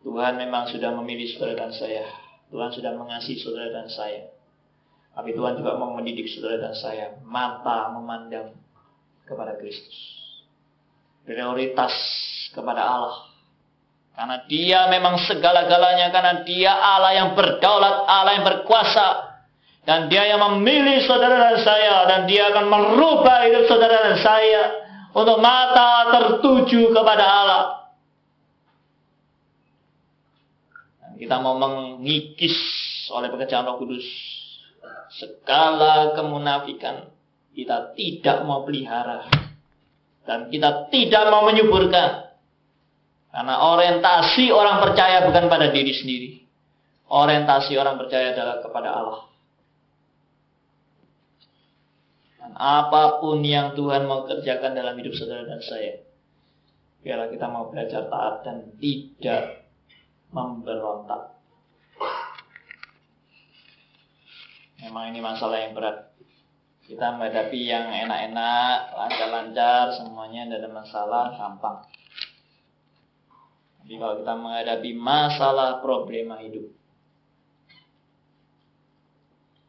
[0.00, 2.08] Tuhan memang sudah memilih saudara dan saya.
[2.48, 4.32] Tuhan sudah mengasihi saudara dan saya.
[5.14, 7.06] Tapi Tuhan juga mau mendidik saudara dan saya.
[7.22, 8.50] Mata memandang
[9.22, 9.94] kepada Kristus.
[11.22, 11.94] Prioritas
[12.50, 13.30] kepada Allah.
[14.18, 16.10] Karena dia memang segala-galanya.
[16.10, 19.38] Karena dia Allah yang berdaulat, Allah yang berkuasa.
[19.86, 22.10] Dan dia yang memilih saudara dan saya.
[22.10, 24.62] Dan dia akan merubah hidup saudara dan saya.
[25.14, 27.62] Untuk mata tertuju kepada Allah.
[31.14, 32.58] Kita mau mengikis
[33.14, 34.33] oleh pekerjaan roh kudus.
[35.18, 37.10] Segala kemunafikan.
[37.54, 39.30] Kita tidak mau pelihara.
[40.26, 42.34] Dan kita tidak mau menyuburkan.
[43.30, 46.30] Karena orientasi orang percaya bukan pada diri sendiri.
[47.10, 49.20] Orientasi orang percaya adalah kepada Allah.
[52.54, 55.98] apa pun yang Tuhan mau kerjakan dalam hidup saudara dan saya.
[57.02, 59.66] Biarlah kita mau belajar taat dan tidak
[60.30, 61.33] memberontak.
[64.84, 66.12] Memang ini masalah yang berat.
[66.84, 71.80] Kita menghadapi yang enak-enak, lancar-lancar, semuanya tidak ada masalah, gampang.
[73.80, 76.68] Tapi kalau kita menghadapi masalah problema hidup,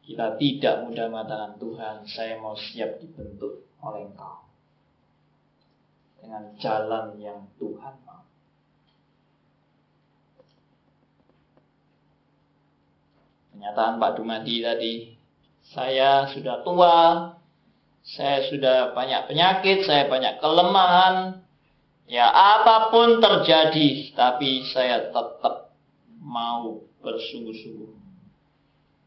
[0.04, 4.44] kita tidak mudah mengatakan Tuhan, saya mau siap dibentuk oleh Engkau.
[6.20, 8.24] Dengan jalan yang Tuhan mau.
[13.56, 14.94] Pernyataan Pak Dumadi tadi,
[15.72, 16.96] saya sudah tua,
[18.04, 21.40] saya sudah banyak penyakit, saya banyak kelemahan,
[22.04, 25.72] ya apa pun terjadi, tapi saya tetap
[26.20, 27.96] mau bersungguh-sungguh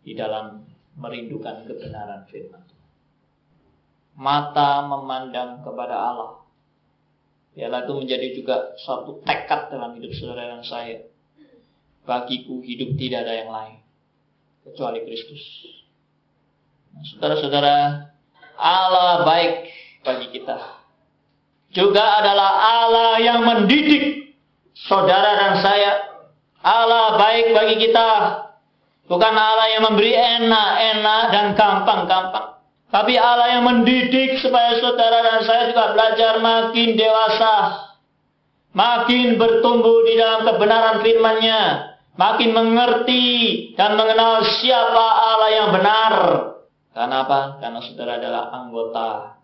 [0.02, 0.66] di dalam
[0.97, 2.66] merindukan kebenaran firman
[4.18, 6.43] Mata memandang kepada Allah.
[7.56, 11.06] Biarlah itu menjadi juga suatu tekad dalam hidup saudara dan saya.
[12.04, 13.78] Bagiku hidup tidak ada yang lain.
[14.66, 15.43] Kecuali Kristus.
[16.95, 17.78] Nah, saudara-saudara,
[18.60, 19.53] Allah baik
[20.03, 20.57] bagi kita.
[21.70, 22.49] Juga adalah
[22.82, 24.36] Allah yang mendidik
[24.74, 25.91] saudara dan saya.
[26.60, 28.10] Allah baik bagi kita
[29.10, 32.62] Bukan Allah yang memberi enak-enak dan gampang-gampang.
[32.93, 37.89] Tapi Allah yang mendidik supaya saudara dan saya juga belajar makin dewasa.
[38.70, 41.89] Makin bertumbuh di dalam kebenaran firman-Nya.
[42.20, 43.26] Makin mengerti
[43.80, 46.15] dan mengenal siapa Allah yang benar.
[46.91, 47.63] Karena apa?
[47.63, 49.39] Karena saudara adalah anggota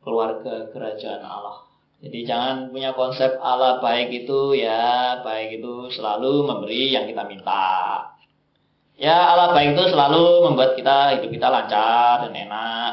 [0.00, 1.68] keluarga kerajaan Allah.
[2.00, 8.16] Jadi jangan punya konsep Allah baik itu ya, baik itu selalu memberi yang kita minta.
[8.96, 12.92] Ya Allah baik itu selalu membuat kita hidup kita lancar dan enak.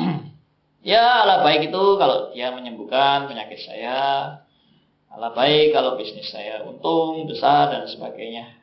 [0.96, 4.00] ya Allah baik itu kalau dia menyembuhkan penyakit saya.
[5.12, 8.61] Allah baik kalau bisnis saya untung besar dan sebagainya.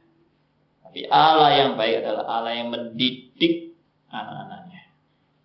[0.90, 3.78] Tapi Allah yang baik adalah Allah yang mendidik
[4.10, 4.82] anak-anaknya.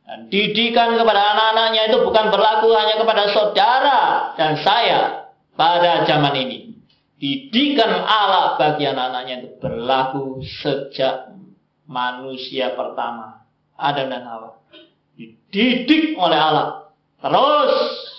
[0.08, 4.00] Dan didikan kepada anak-anaknya itu bukan berlaku hanya kepada saudara
[4.40, 6.80] dan saya pada zaman ini.
[7.20, 11.36] Didikan Allah bagi anak-anaknya itu berlaku sejak
[11.84, 13.44] manusia pertama,
[13.76, 14.64] Adam dan Hawa.
[15.52, 16.88] Dididik oleh Allah.
[17.20, 17.72] Terus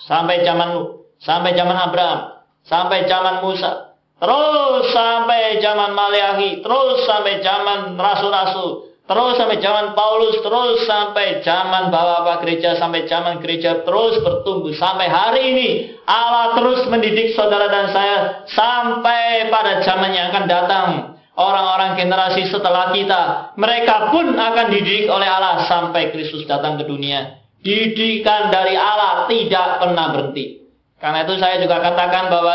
[0.06, 2.38] sampai zaman sampai zaman Abraham,
[2.70, 10.40] sampai zaman Musa, terus sampai zaman Maliahi, terus sampai zaman rasul-rasul, terus sampai zaman Paulus,
[10.40, 15.68] terus sampai zaman bapak-bapak gereja, sampai zaman gereja terus bertumbuh sampai hari ini.
[16.08, 18.16] Allah terus mendidik saudara dan saya
[18.50, 20.88] sampai pada zaman yang akan datang.
[21.36, 27.44] Orang-orang generasi setelah kita, mereka pun akan dididik oleh Allah sampai Kristus datang ke dunia.
[27.60, 30.64] Didikan dari Allah tidak pernah berhenti.
[30.96, 32.54] Karena itu saya juga katakan bahwa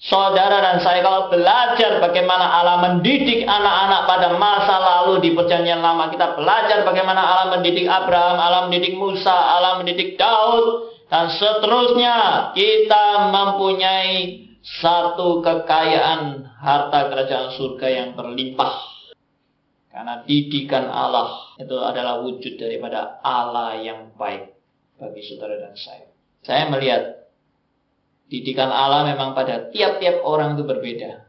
[0.00, 6.08] saudara dan saya kalau belajar bagaimana Allah mendidik anak-anak pada masa lalu di perjanjian lama,
[6.08, 12.16] kita belajar bagaimana Allah mendidik Abraham, Allah mendidik Musa, Allah mendidik Daud, dan seterusnya
[12.56, 18.88] kita mempunyai satu kekayaan harta kerajaan surga yang berlimpah.
[19.90, 24.54] Karena didikan Allah itu adalah wujud daripada Allah yang baik
[24.96, 26.08] bagi saudara dan saya.
[26.40, 27.19] Saya melihat
[28.30, 31.26] Didikan Allah memang pada tiap-tiap orang itu berbeda.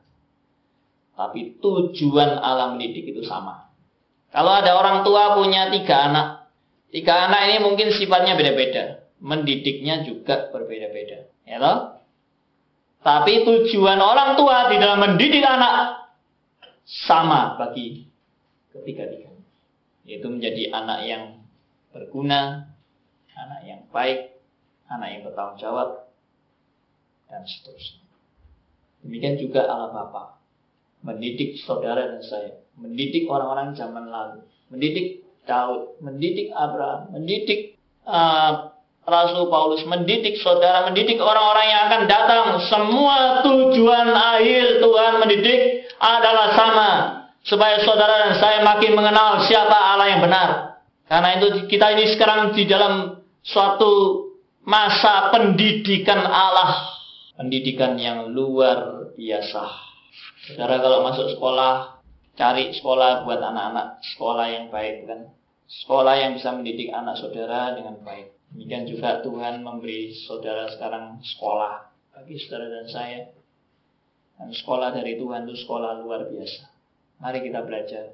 [1.18, 3.74] Tapi tujuan Allah mendidik itu sama.
[4.30, 6.28] Kalau ada orang tua punya tiga anak,
[6.93, 9.02] tiga anak ini mungkin sifatnya beda-beda.
[9.18, 11.26] Mendidiknya juga berbeda-beda.
[11.45, 12.06] Ya toh?
[13.02, 16.06] Tapi tujuan orang tua di dalam mendidik anak
[16.86, 18.06] sama bagi
[18.78, 19.34] ketiga-tiga.
[20.06, 21.24] Yaitu menjadi anak yang
[21.89, 22.72] berguna,
[23.34, 24.38] anak yang baik,
[24.86, 26.01] anak yang bertanggung jawab,
[27.32, 28.03] dan seterusnya.
[29.01, 30.41] Demikian juga Allah Bapa
[31.01, 38.69] mendidik saudara dan saya, mendidik orang-orang zaman lalu, mendidik Daud, mendidik Abraham, mendidik uh,
[39.01, 42.45] Rasul Paulus, mendidik saudara, mendidik orang-orang yang akan datang.
[42.69, 46.91] Semua tujuan akhir Tuhan mendidik adalah sama.
[47.41, 50.49] Supaya saudara dan saya makin mengenal siapa Allah yang benar.
[51.09, 54.29] Karena itu kita ini sekarang di dalam suatu
[54.61, 56.90] masa pendidikan Allah
[57.41, 59.65] pendidikan yang luar biasa.
[60.45, 61.97] Saudara kalau masuk sekolah,
[62.37, 65.33] cari sekolah buat anak-anak sekolah yang baik kan.
[65.65, 68.37] Sekolah yang bisa mendidik anak saudara dengan baik.
[68.53, 73.21] Demikian juga Tuhan memberi saudara sekarang sekolah bagi saudara dan saya.
[74.37, 76.61] Dan sekolah dari Tuhan itu sekolah luar biasa.
[77.23, 78.05] Mari kita belajar.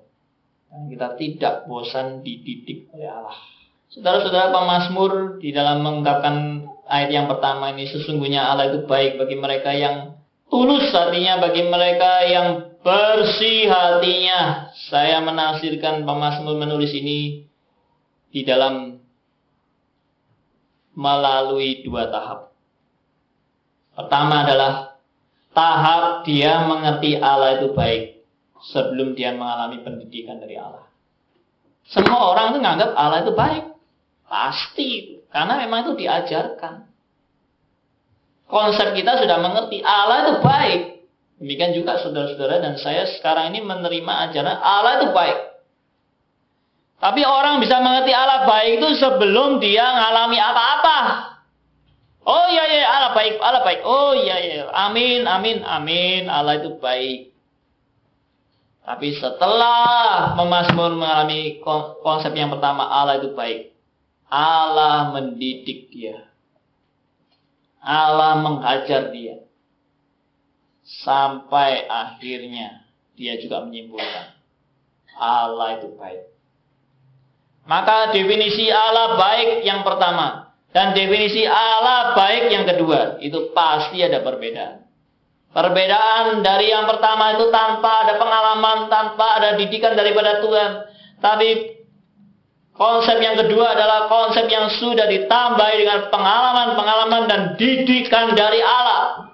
[0.72, 3.40] Dan kita tidak bosan dididik oleh Allah.
[3.88, 6.57] Saudara-saudara pemazmur di dalam mengungkapkan
[6.88, 10.18] ayat yang pertama ini sesungguhnya Allah itu baik bagi mereka yang
[10.48, 12.48] tulus hatinya, bagi mereka yang
[12.82, 14.72] bersih hatinya.
[14.88, 17.48] Saya menafsirkan pemazmur menulis ini
[18.32, 19.04] di dalam
[20.96, 22.56] melalui dua tahap.
[23.94, 24.98] Pertama adalah
[25.52, 28.24] tahap dia mengerti Allah itu baik
[28.74, 30.86] sebelum dia mengalami pendidikan dari Allah.
[31.88, 33.64] Semua orang itu menganggap Allah itu baik.
[34.28, 36.88] Pasti Karena memang itu diajarkan.
[38.48, 40.82] Konsep kita sudah mengerti Allah itu baik.
[41.38, 45.38] Demikian juga saudara-saudara dan saya sekarang ini menerima ajaran Allah itu baik.
[46.98, 51.00] Tapi orang bisa mengerti Allah baik itu sebelum dia mengalami apa-apa.
[52.28, 53.86] Oh iya iya Allah baik, Allah baik.
[53.86, 54.64] Oh iya iya.
[54.74, 56.26] Amin, amin, amin.
[56.26, 57.32] Allah itu baik.
[58.82, 61.60] Tapi setelah memazmur mengalami
[62.02, 63.77] konsep yang pertama Allah itu baik.
[64.28, 66.28] Allah mendidik dia.
[67.80, 69.40] Allah menghajar dia.
[70.84, 72.84] Sampai akhirnya
[73.16, 74.36] dia juga menyimpulkan.
[75.18, 76.24] Allah itu baik.
[77.68, 80.56] Maka definisi Allah baik yang pertama.
[80.72, 83.20] Dan definisi Allah baik yang kedua.
[83.20, 84.88] Itu pasti ada perbedaan.
[85.52, 90.72] Perbedaan dari yang pertama itu tanpa ada pengalaman, tanpa ada didikan daripada Tuhan.
[91.18, 91.77] Tapi
[92.78, 99.34] Konsep yang kedua adalah konsep yang sudah ditambah dengan pengalaman-pengalaman dan didikan dari Allah.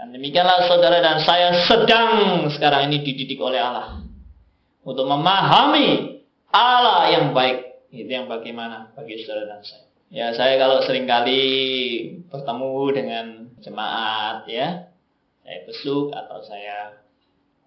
[0.00, 4.00] Dan demikianlah saudara dan saya sedang sekarang ini dididik oleh Allah.
[4.80, 7.84] Untuk memahami Allah yang baik.
[7.92, 9.84] Itu yang bagaimana bagi saudara dan saya.
[10.08, 11.44] Ya saya kalau sering kali
[12.32, 13.26] bertemu dengan
[13.60, 14.88] jemaat ya.
[15.44, 16.96] Saya besuk atau saya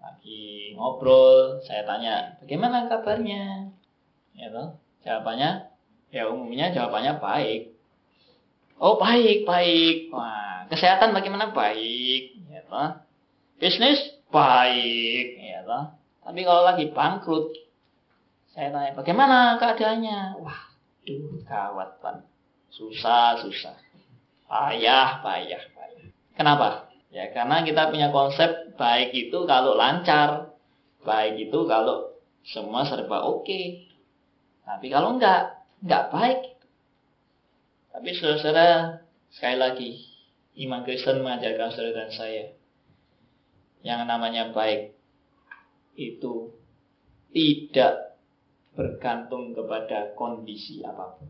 [0.02, 1.62] lagi ngobrol.
[1.62, 3.70] Saya tanya bagaimana kabarnya.
[4.34, 5.68] Ya toh Jawabannya,
[6.08, 7.76] ya umumnya jawabannya baik.
[8.80, 10.10] Oh baik, baik.
[10.10, 12.90] Wah, kesehatan bagaimana baik, ya toh.
[13.60, 14.00] Bisnis
[14.32, 15.94] baik, ya toh.
[16.24, 17.52] Tapi kalau lagi bangkrut,
[18.56, 20.40] saya tanya bagaimana keadaannya?
[20.40, 20.72] Wah,
[21.04, 22.24] duh gawat pan.
[22.72, 23.76] Susah, susah.
[24.48, 26.08] Payah, payah, payah.
[26.34, 26.90] Kenapa?
[27.14, 30.50] Ya karena kita punya konsep baik itu kalau lancar,
[31.06, 32.10] baik itu kalau
[32.42, 33.46] semua serba oke.
[33.46, 33.93] Okay.
[34.64, 36.40] Tapi kalau enggak, enggak baik.
[37.94, 39.90] Tapi saudara-saudara, sekali lagi,
[40.66, 42.46] iman Kristen mengajarkan saudara dan saya.
[43.84, 44.96] yang namanya baik
[45.92, 46.56] itu
[47.36, 48.16] tidak
[48.72, 51.28] bergantung kepada kondisi apa pun.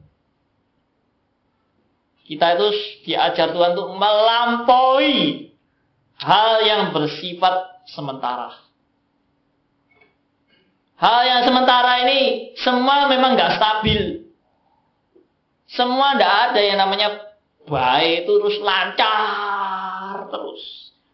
[2.25, 2.69] Kita itu
[3.05, 5.53] diajar Tuhan untuk melampaui
[6.17, 8.64] hal yang bersifat sementara.
[11.05, 12.21] Hal yang sementara ini
[12.57, 14.25] semua memang nggak stabil.
[15.69, 17.29] Semua tidak ada yang namanya
[17.69, 20.63] baik terus lancar terus.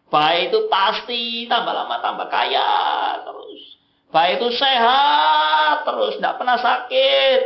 [0.07, 2.71] Baik itu pasti tambah lama tambah kaya
[3.19, 3.75] terus.
[4.15, 7.39] Baik itu sehat terus, tidak pernah sakit,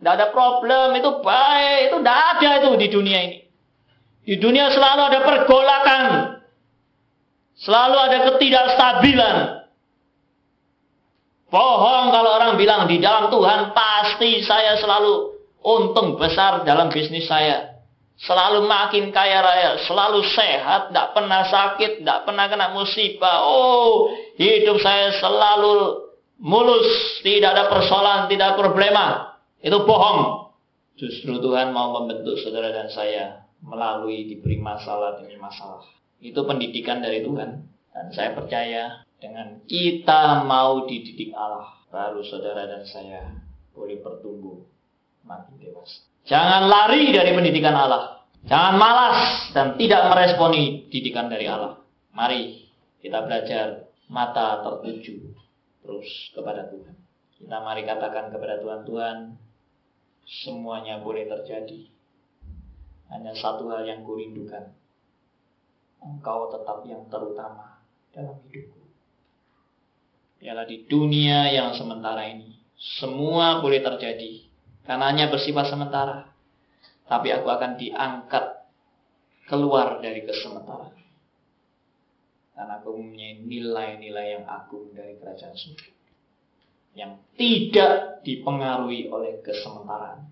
[0.00, 3.38] tidak ada problem, itu baik, itu tidak ada itu di dunia ini.
[4.24, 6.04] Di dunia selalu ada pergolakan,
[7.60, 9.59] selalu ada ketidakstabilan.
[11.50, 15.34] Bohong kalau orang bilang di dalam Tuhan pasti saya selalu
[15.66, 17.82] untung besar dalam bisnis saya.
[18.20, 23.40] Selalu makin kaya raya, selalu sehat, tidak pernah sakit, tidak pernah kena musibah.
[23.48, 26.04] Oh, hidup saya selalu
[26.36, 29.04] mulus, tidak ada persoalan, tidak ada problema.
[29.64, 30.52] Itu bohong.
[31.00, 35.80] Justru Tuhan mau membentuk saudara dan saya melalui diberi masalah demi masalah.
[36.20, 37.50] Itu pendidikan dari Tuhan.
[37.90, 43.20] Dan saya percaya dengan kita mau dididik Allah, baru saudara dan saya
[43.76, 44.64] boleh bertumbuh
[45.22, 46.02] makin dewasa.
[46.24, 48.24] Jangan lari dari pendidikan Allah.
[48.48, 49.18] Jangan malas
[49.52, 51.76] dan tidak meresponi didikan dari Allah.
[52.16, 52.64] Mari
[53.04, 55.36] kita belajar mata tertuju
[55.84, 56.96] terus kepada Tuhan.
[57.40, 59.16] Kita mari katakan kepada Tuhan, Tuhan,
[60.44, 61.88] semuanya boleh terjadi.
[63.12, 64.72] Hanya satu hal yang kurindukan.
[66.00, 67.80] Engkau tetap yang terutama
[68.16, 68.79] dalam hidupku.
[70.40, 72.56] Ialah di dunia yang sementara ini.
[72.80, 74.48] Semua boleh terjadi
[74.88, 76.32] karena hanya bersifat sementara.
[77.04, 78.44] Tapi aku akan diangkat
[79.44, 80.96] keluar dari kesementaraan.
[82.56, 85.90] Karena aku mempunyai nilai-nilai yang agung dari kerajaan surga.
[86.96, 87.92] Yang tidak
[88.24, 90.24] dipengaruhi oleh kesementaraan.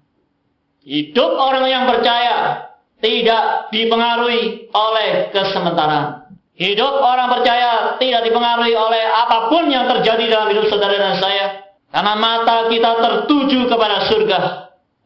[0.89, 6.18] Hidup orang yang percaya tidak dipengaruhi oleh kesementaraan.
[6.59, 11.71] Hidup orang percaya tidak dipengaruhi oleh apa pun yang terjadi dalam hidup saudara dan saya.
[11.87, 14.41] Karena mata kita tertuju kepada surga.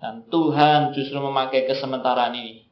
[0.01, 2.65] Dan Tuhan justru memakai kesementaraan ini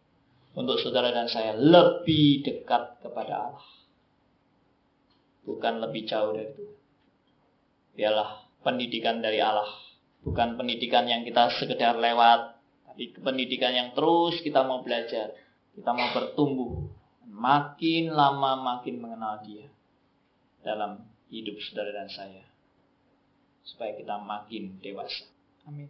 [0.57, 3.69] untuk saudara dan saya lebih dekat kepada Allah.
[5.45, 6.65] Bukan lebih jauh dari itu.
[8.01, 9.69] Biarlah pendidikan dari Allah.
[10.25, 12.57] Bukan pendidikan yang kita sekedar lewat.
[12.89, 15.37] Tapi pendidikan yang terus kita mau belajar.
[15.77, 17.00] Kita mau bertumbuh.
[17.41, 19.65] Makin lama makin mengenal dia.
[20.61, 21.01] Dalam
[21.33, 22.45] hidup saudara dan saya
[23.65, 25.25] supaya kita makin dewasa.
[25.65, 25.89] Amin.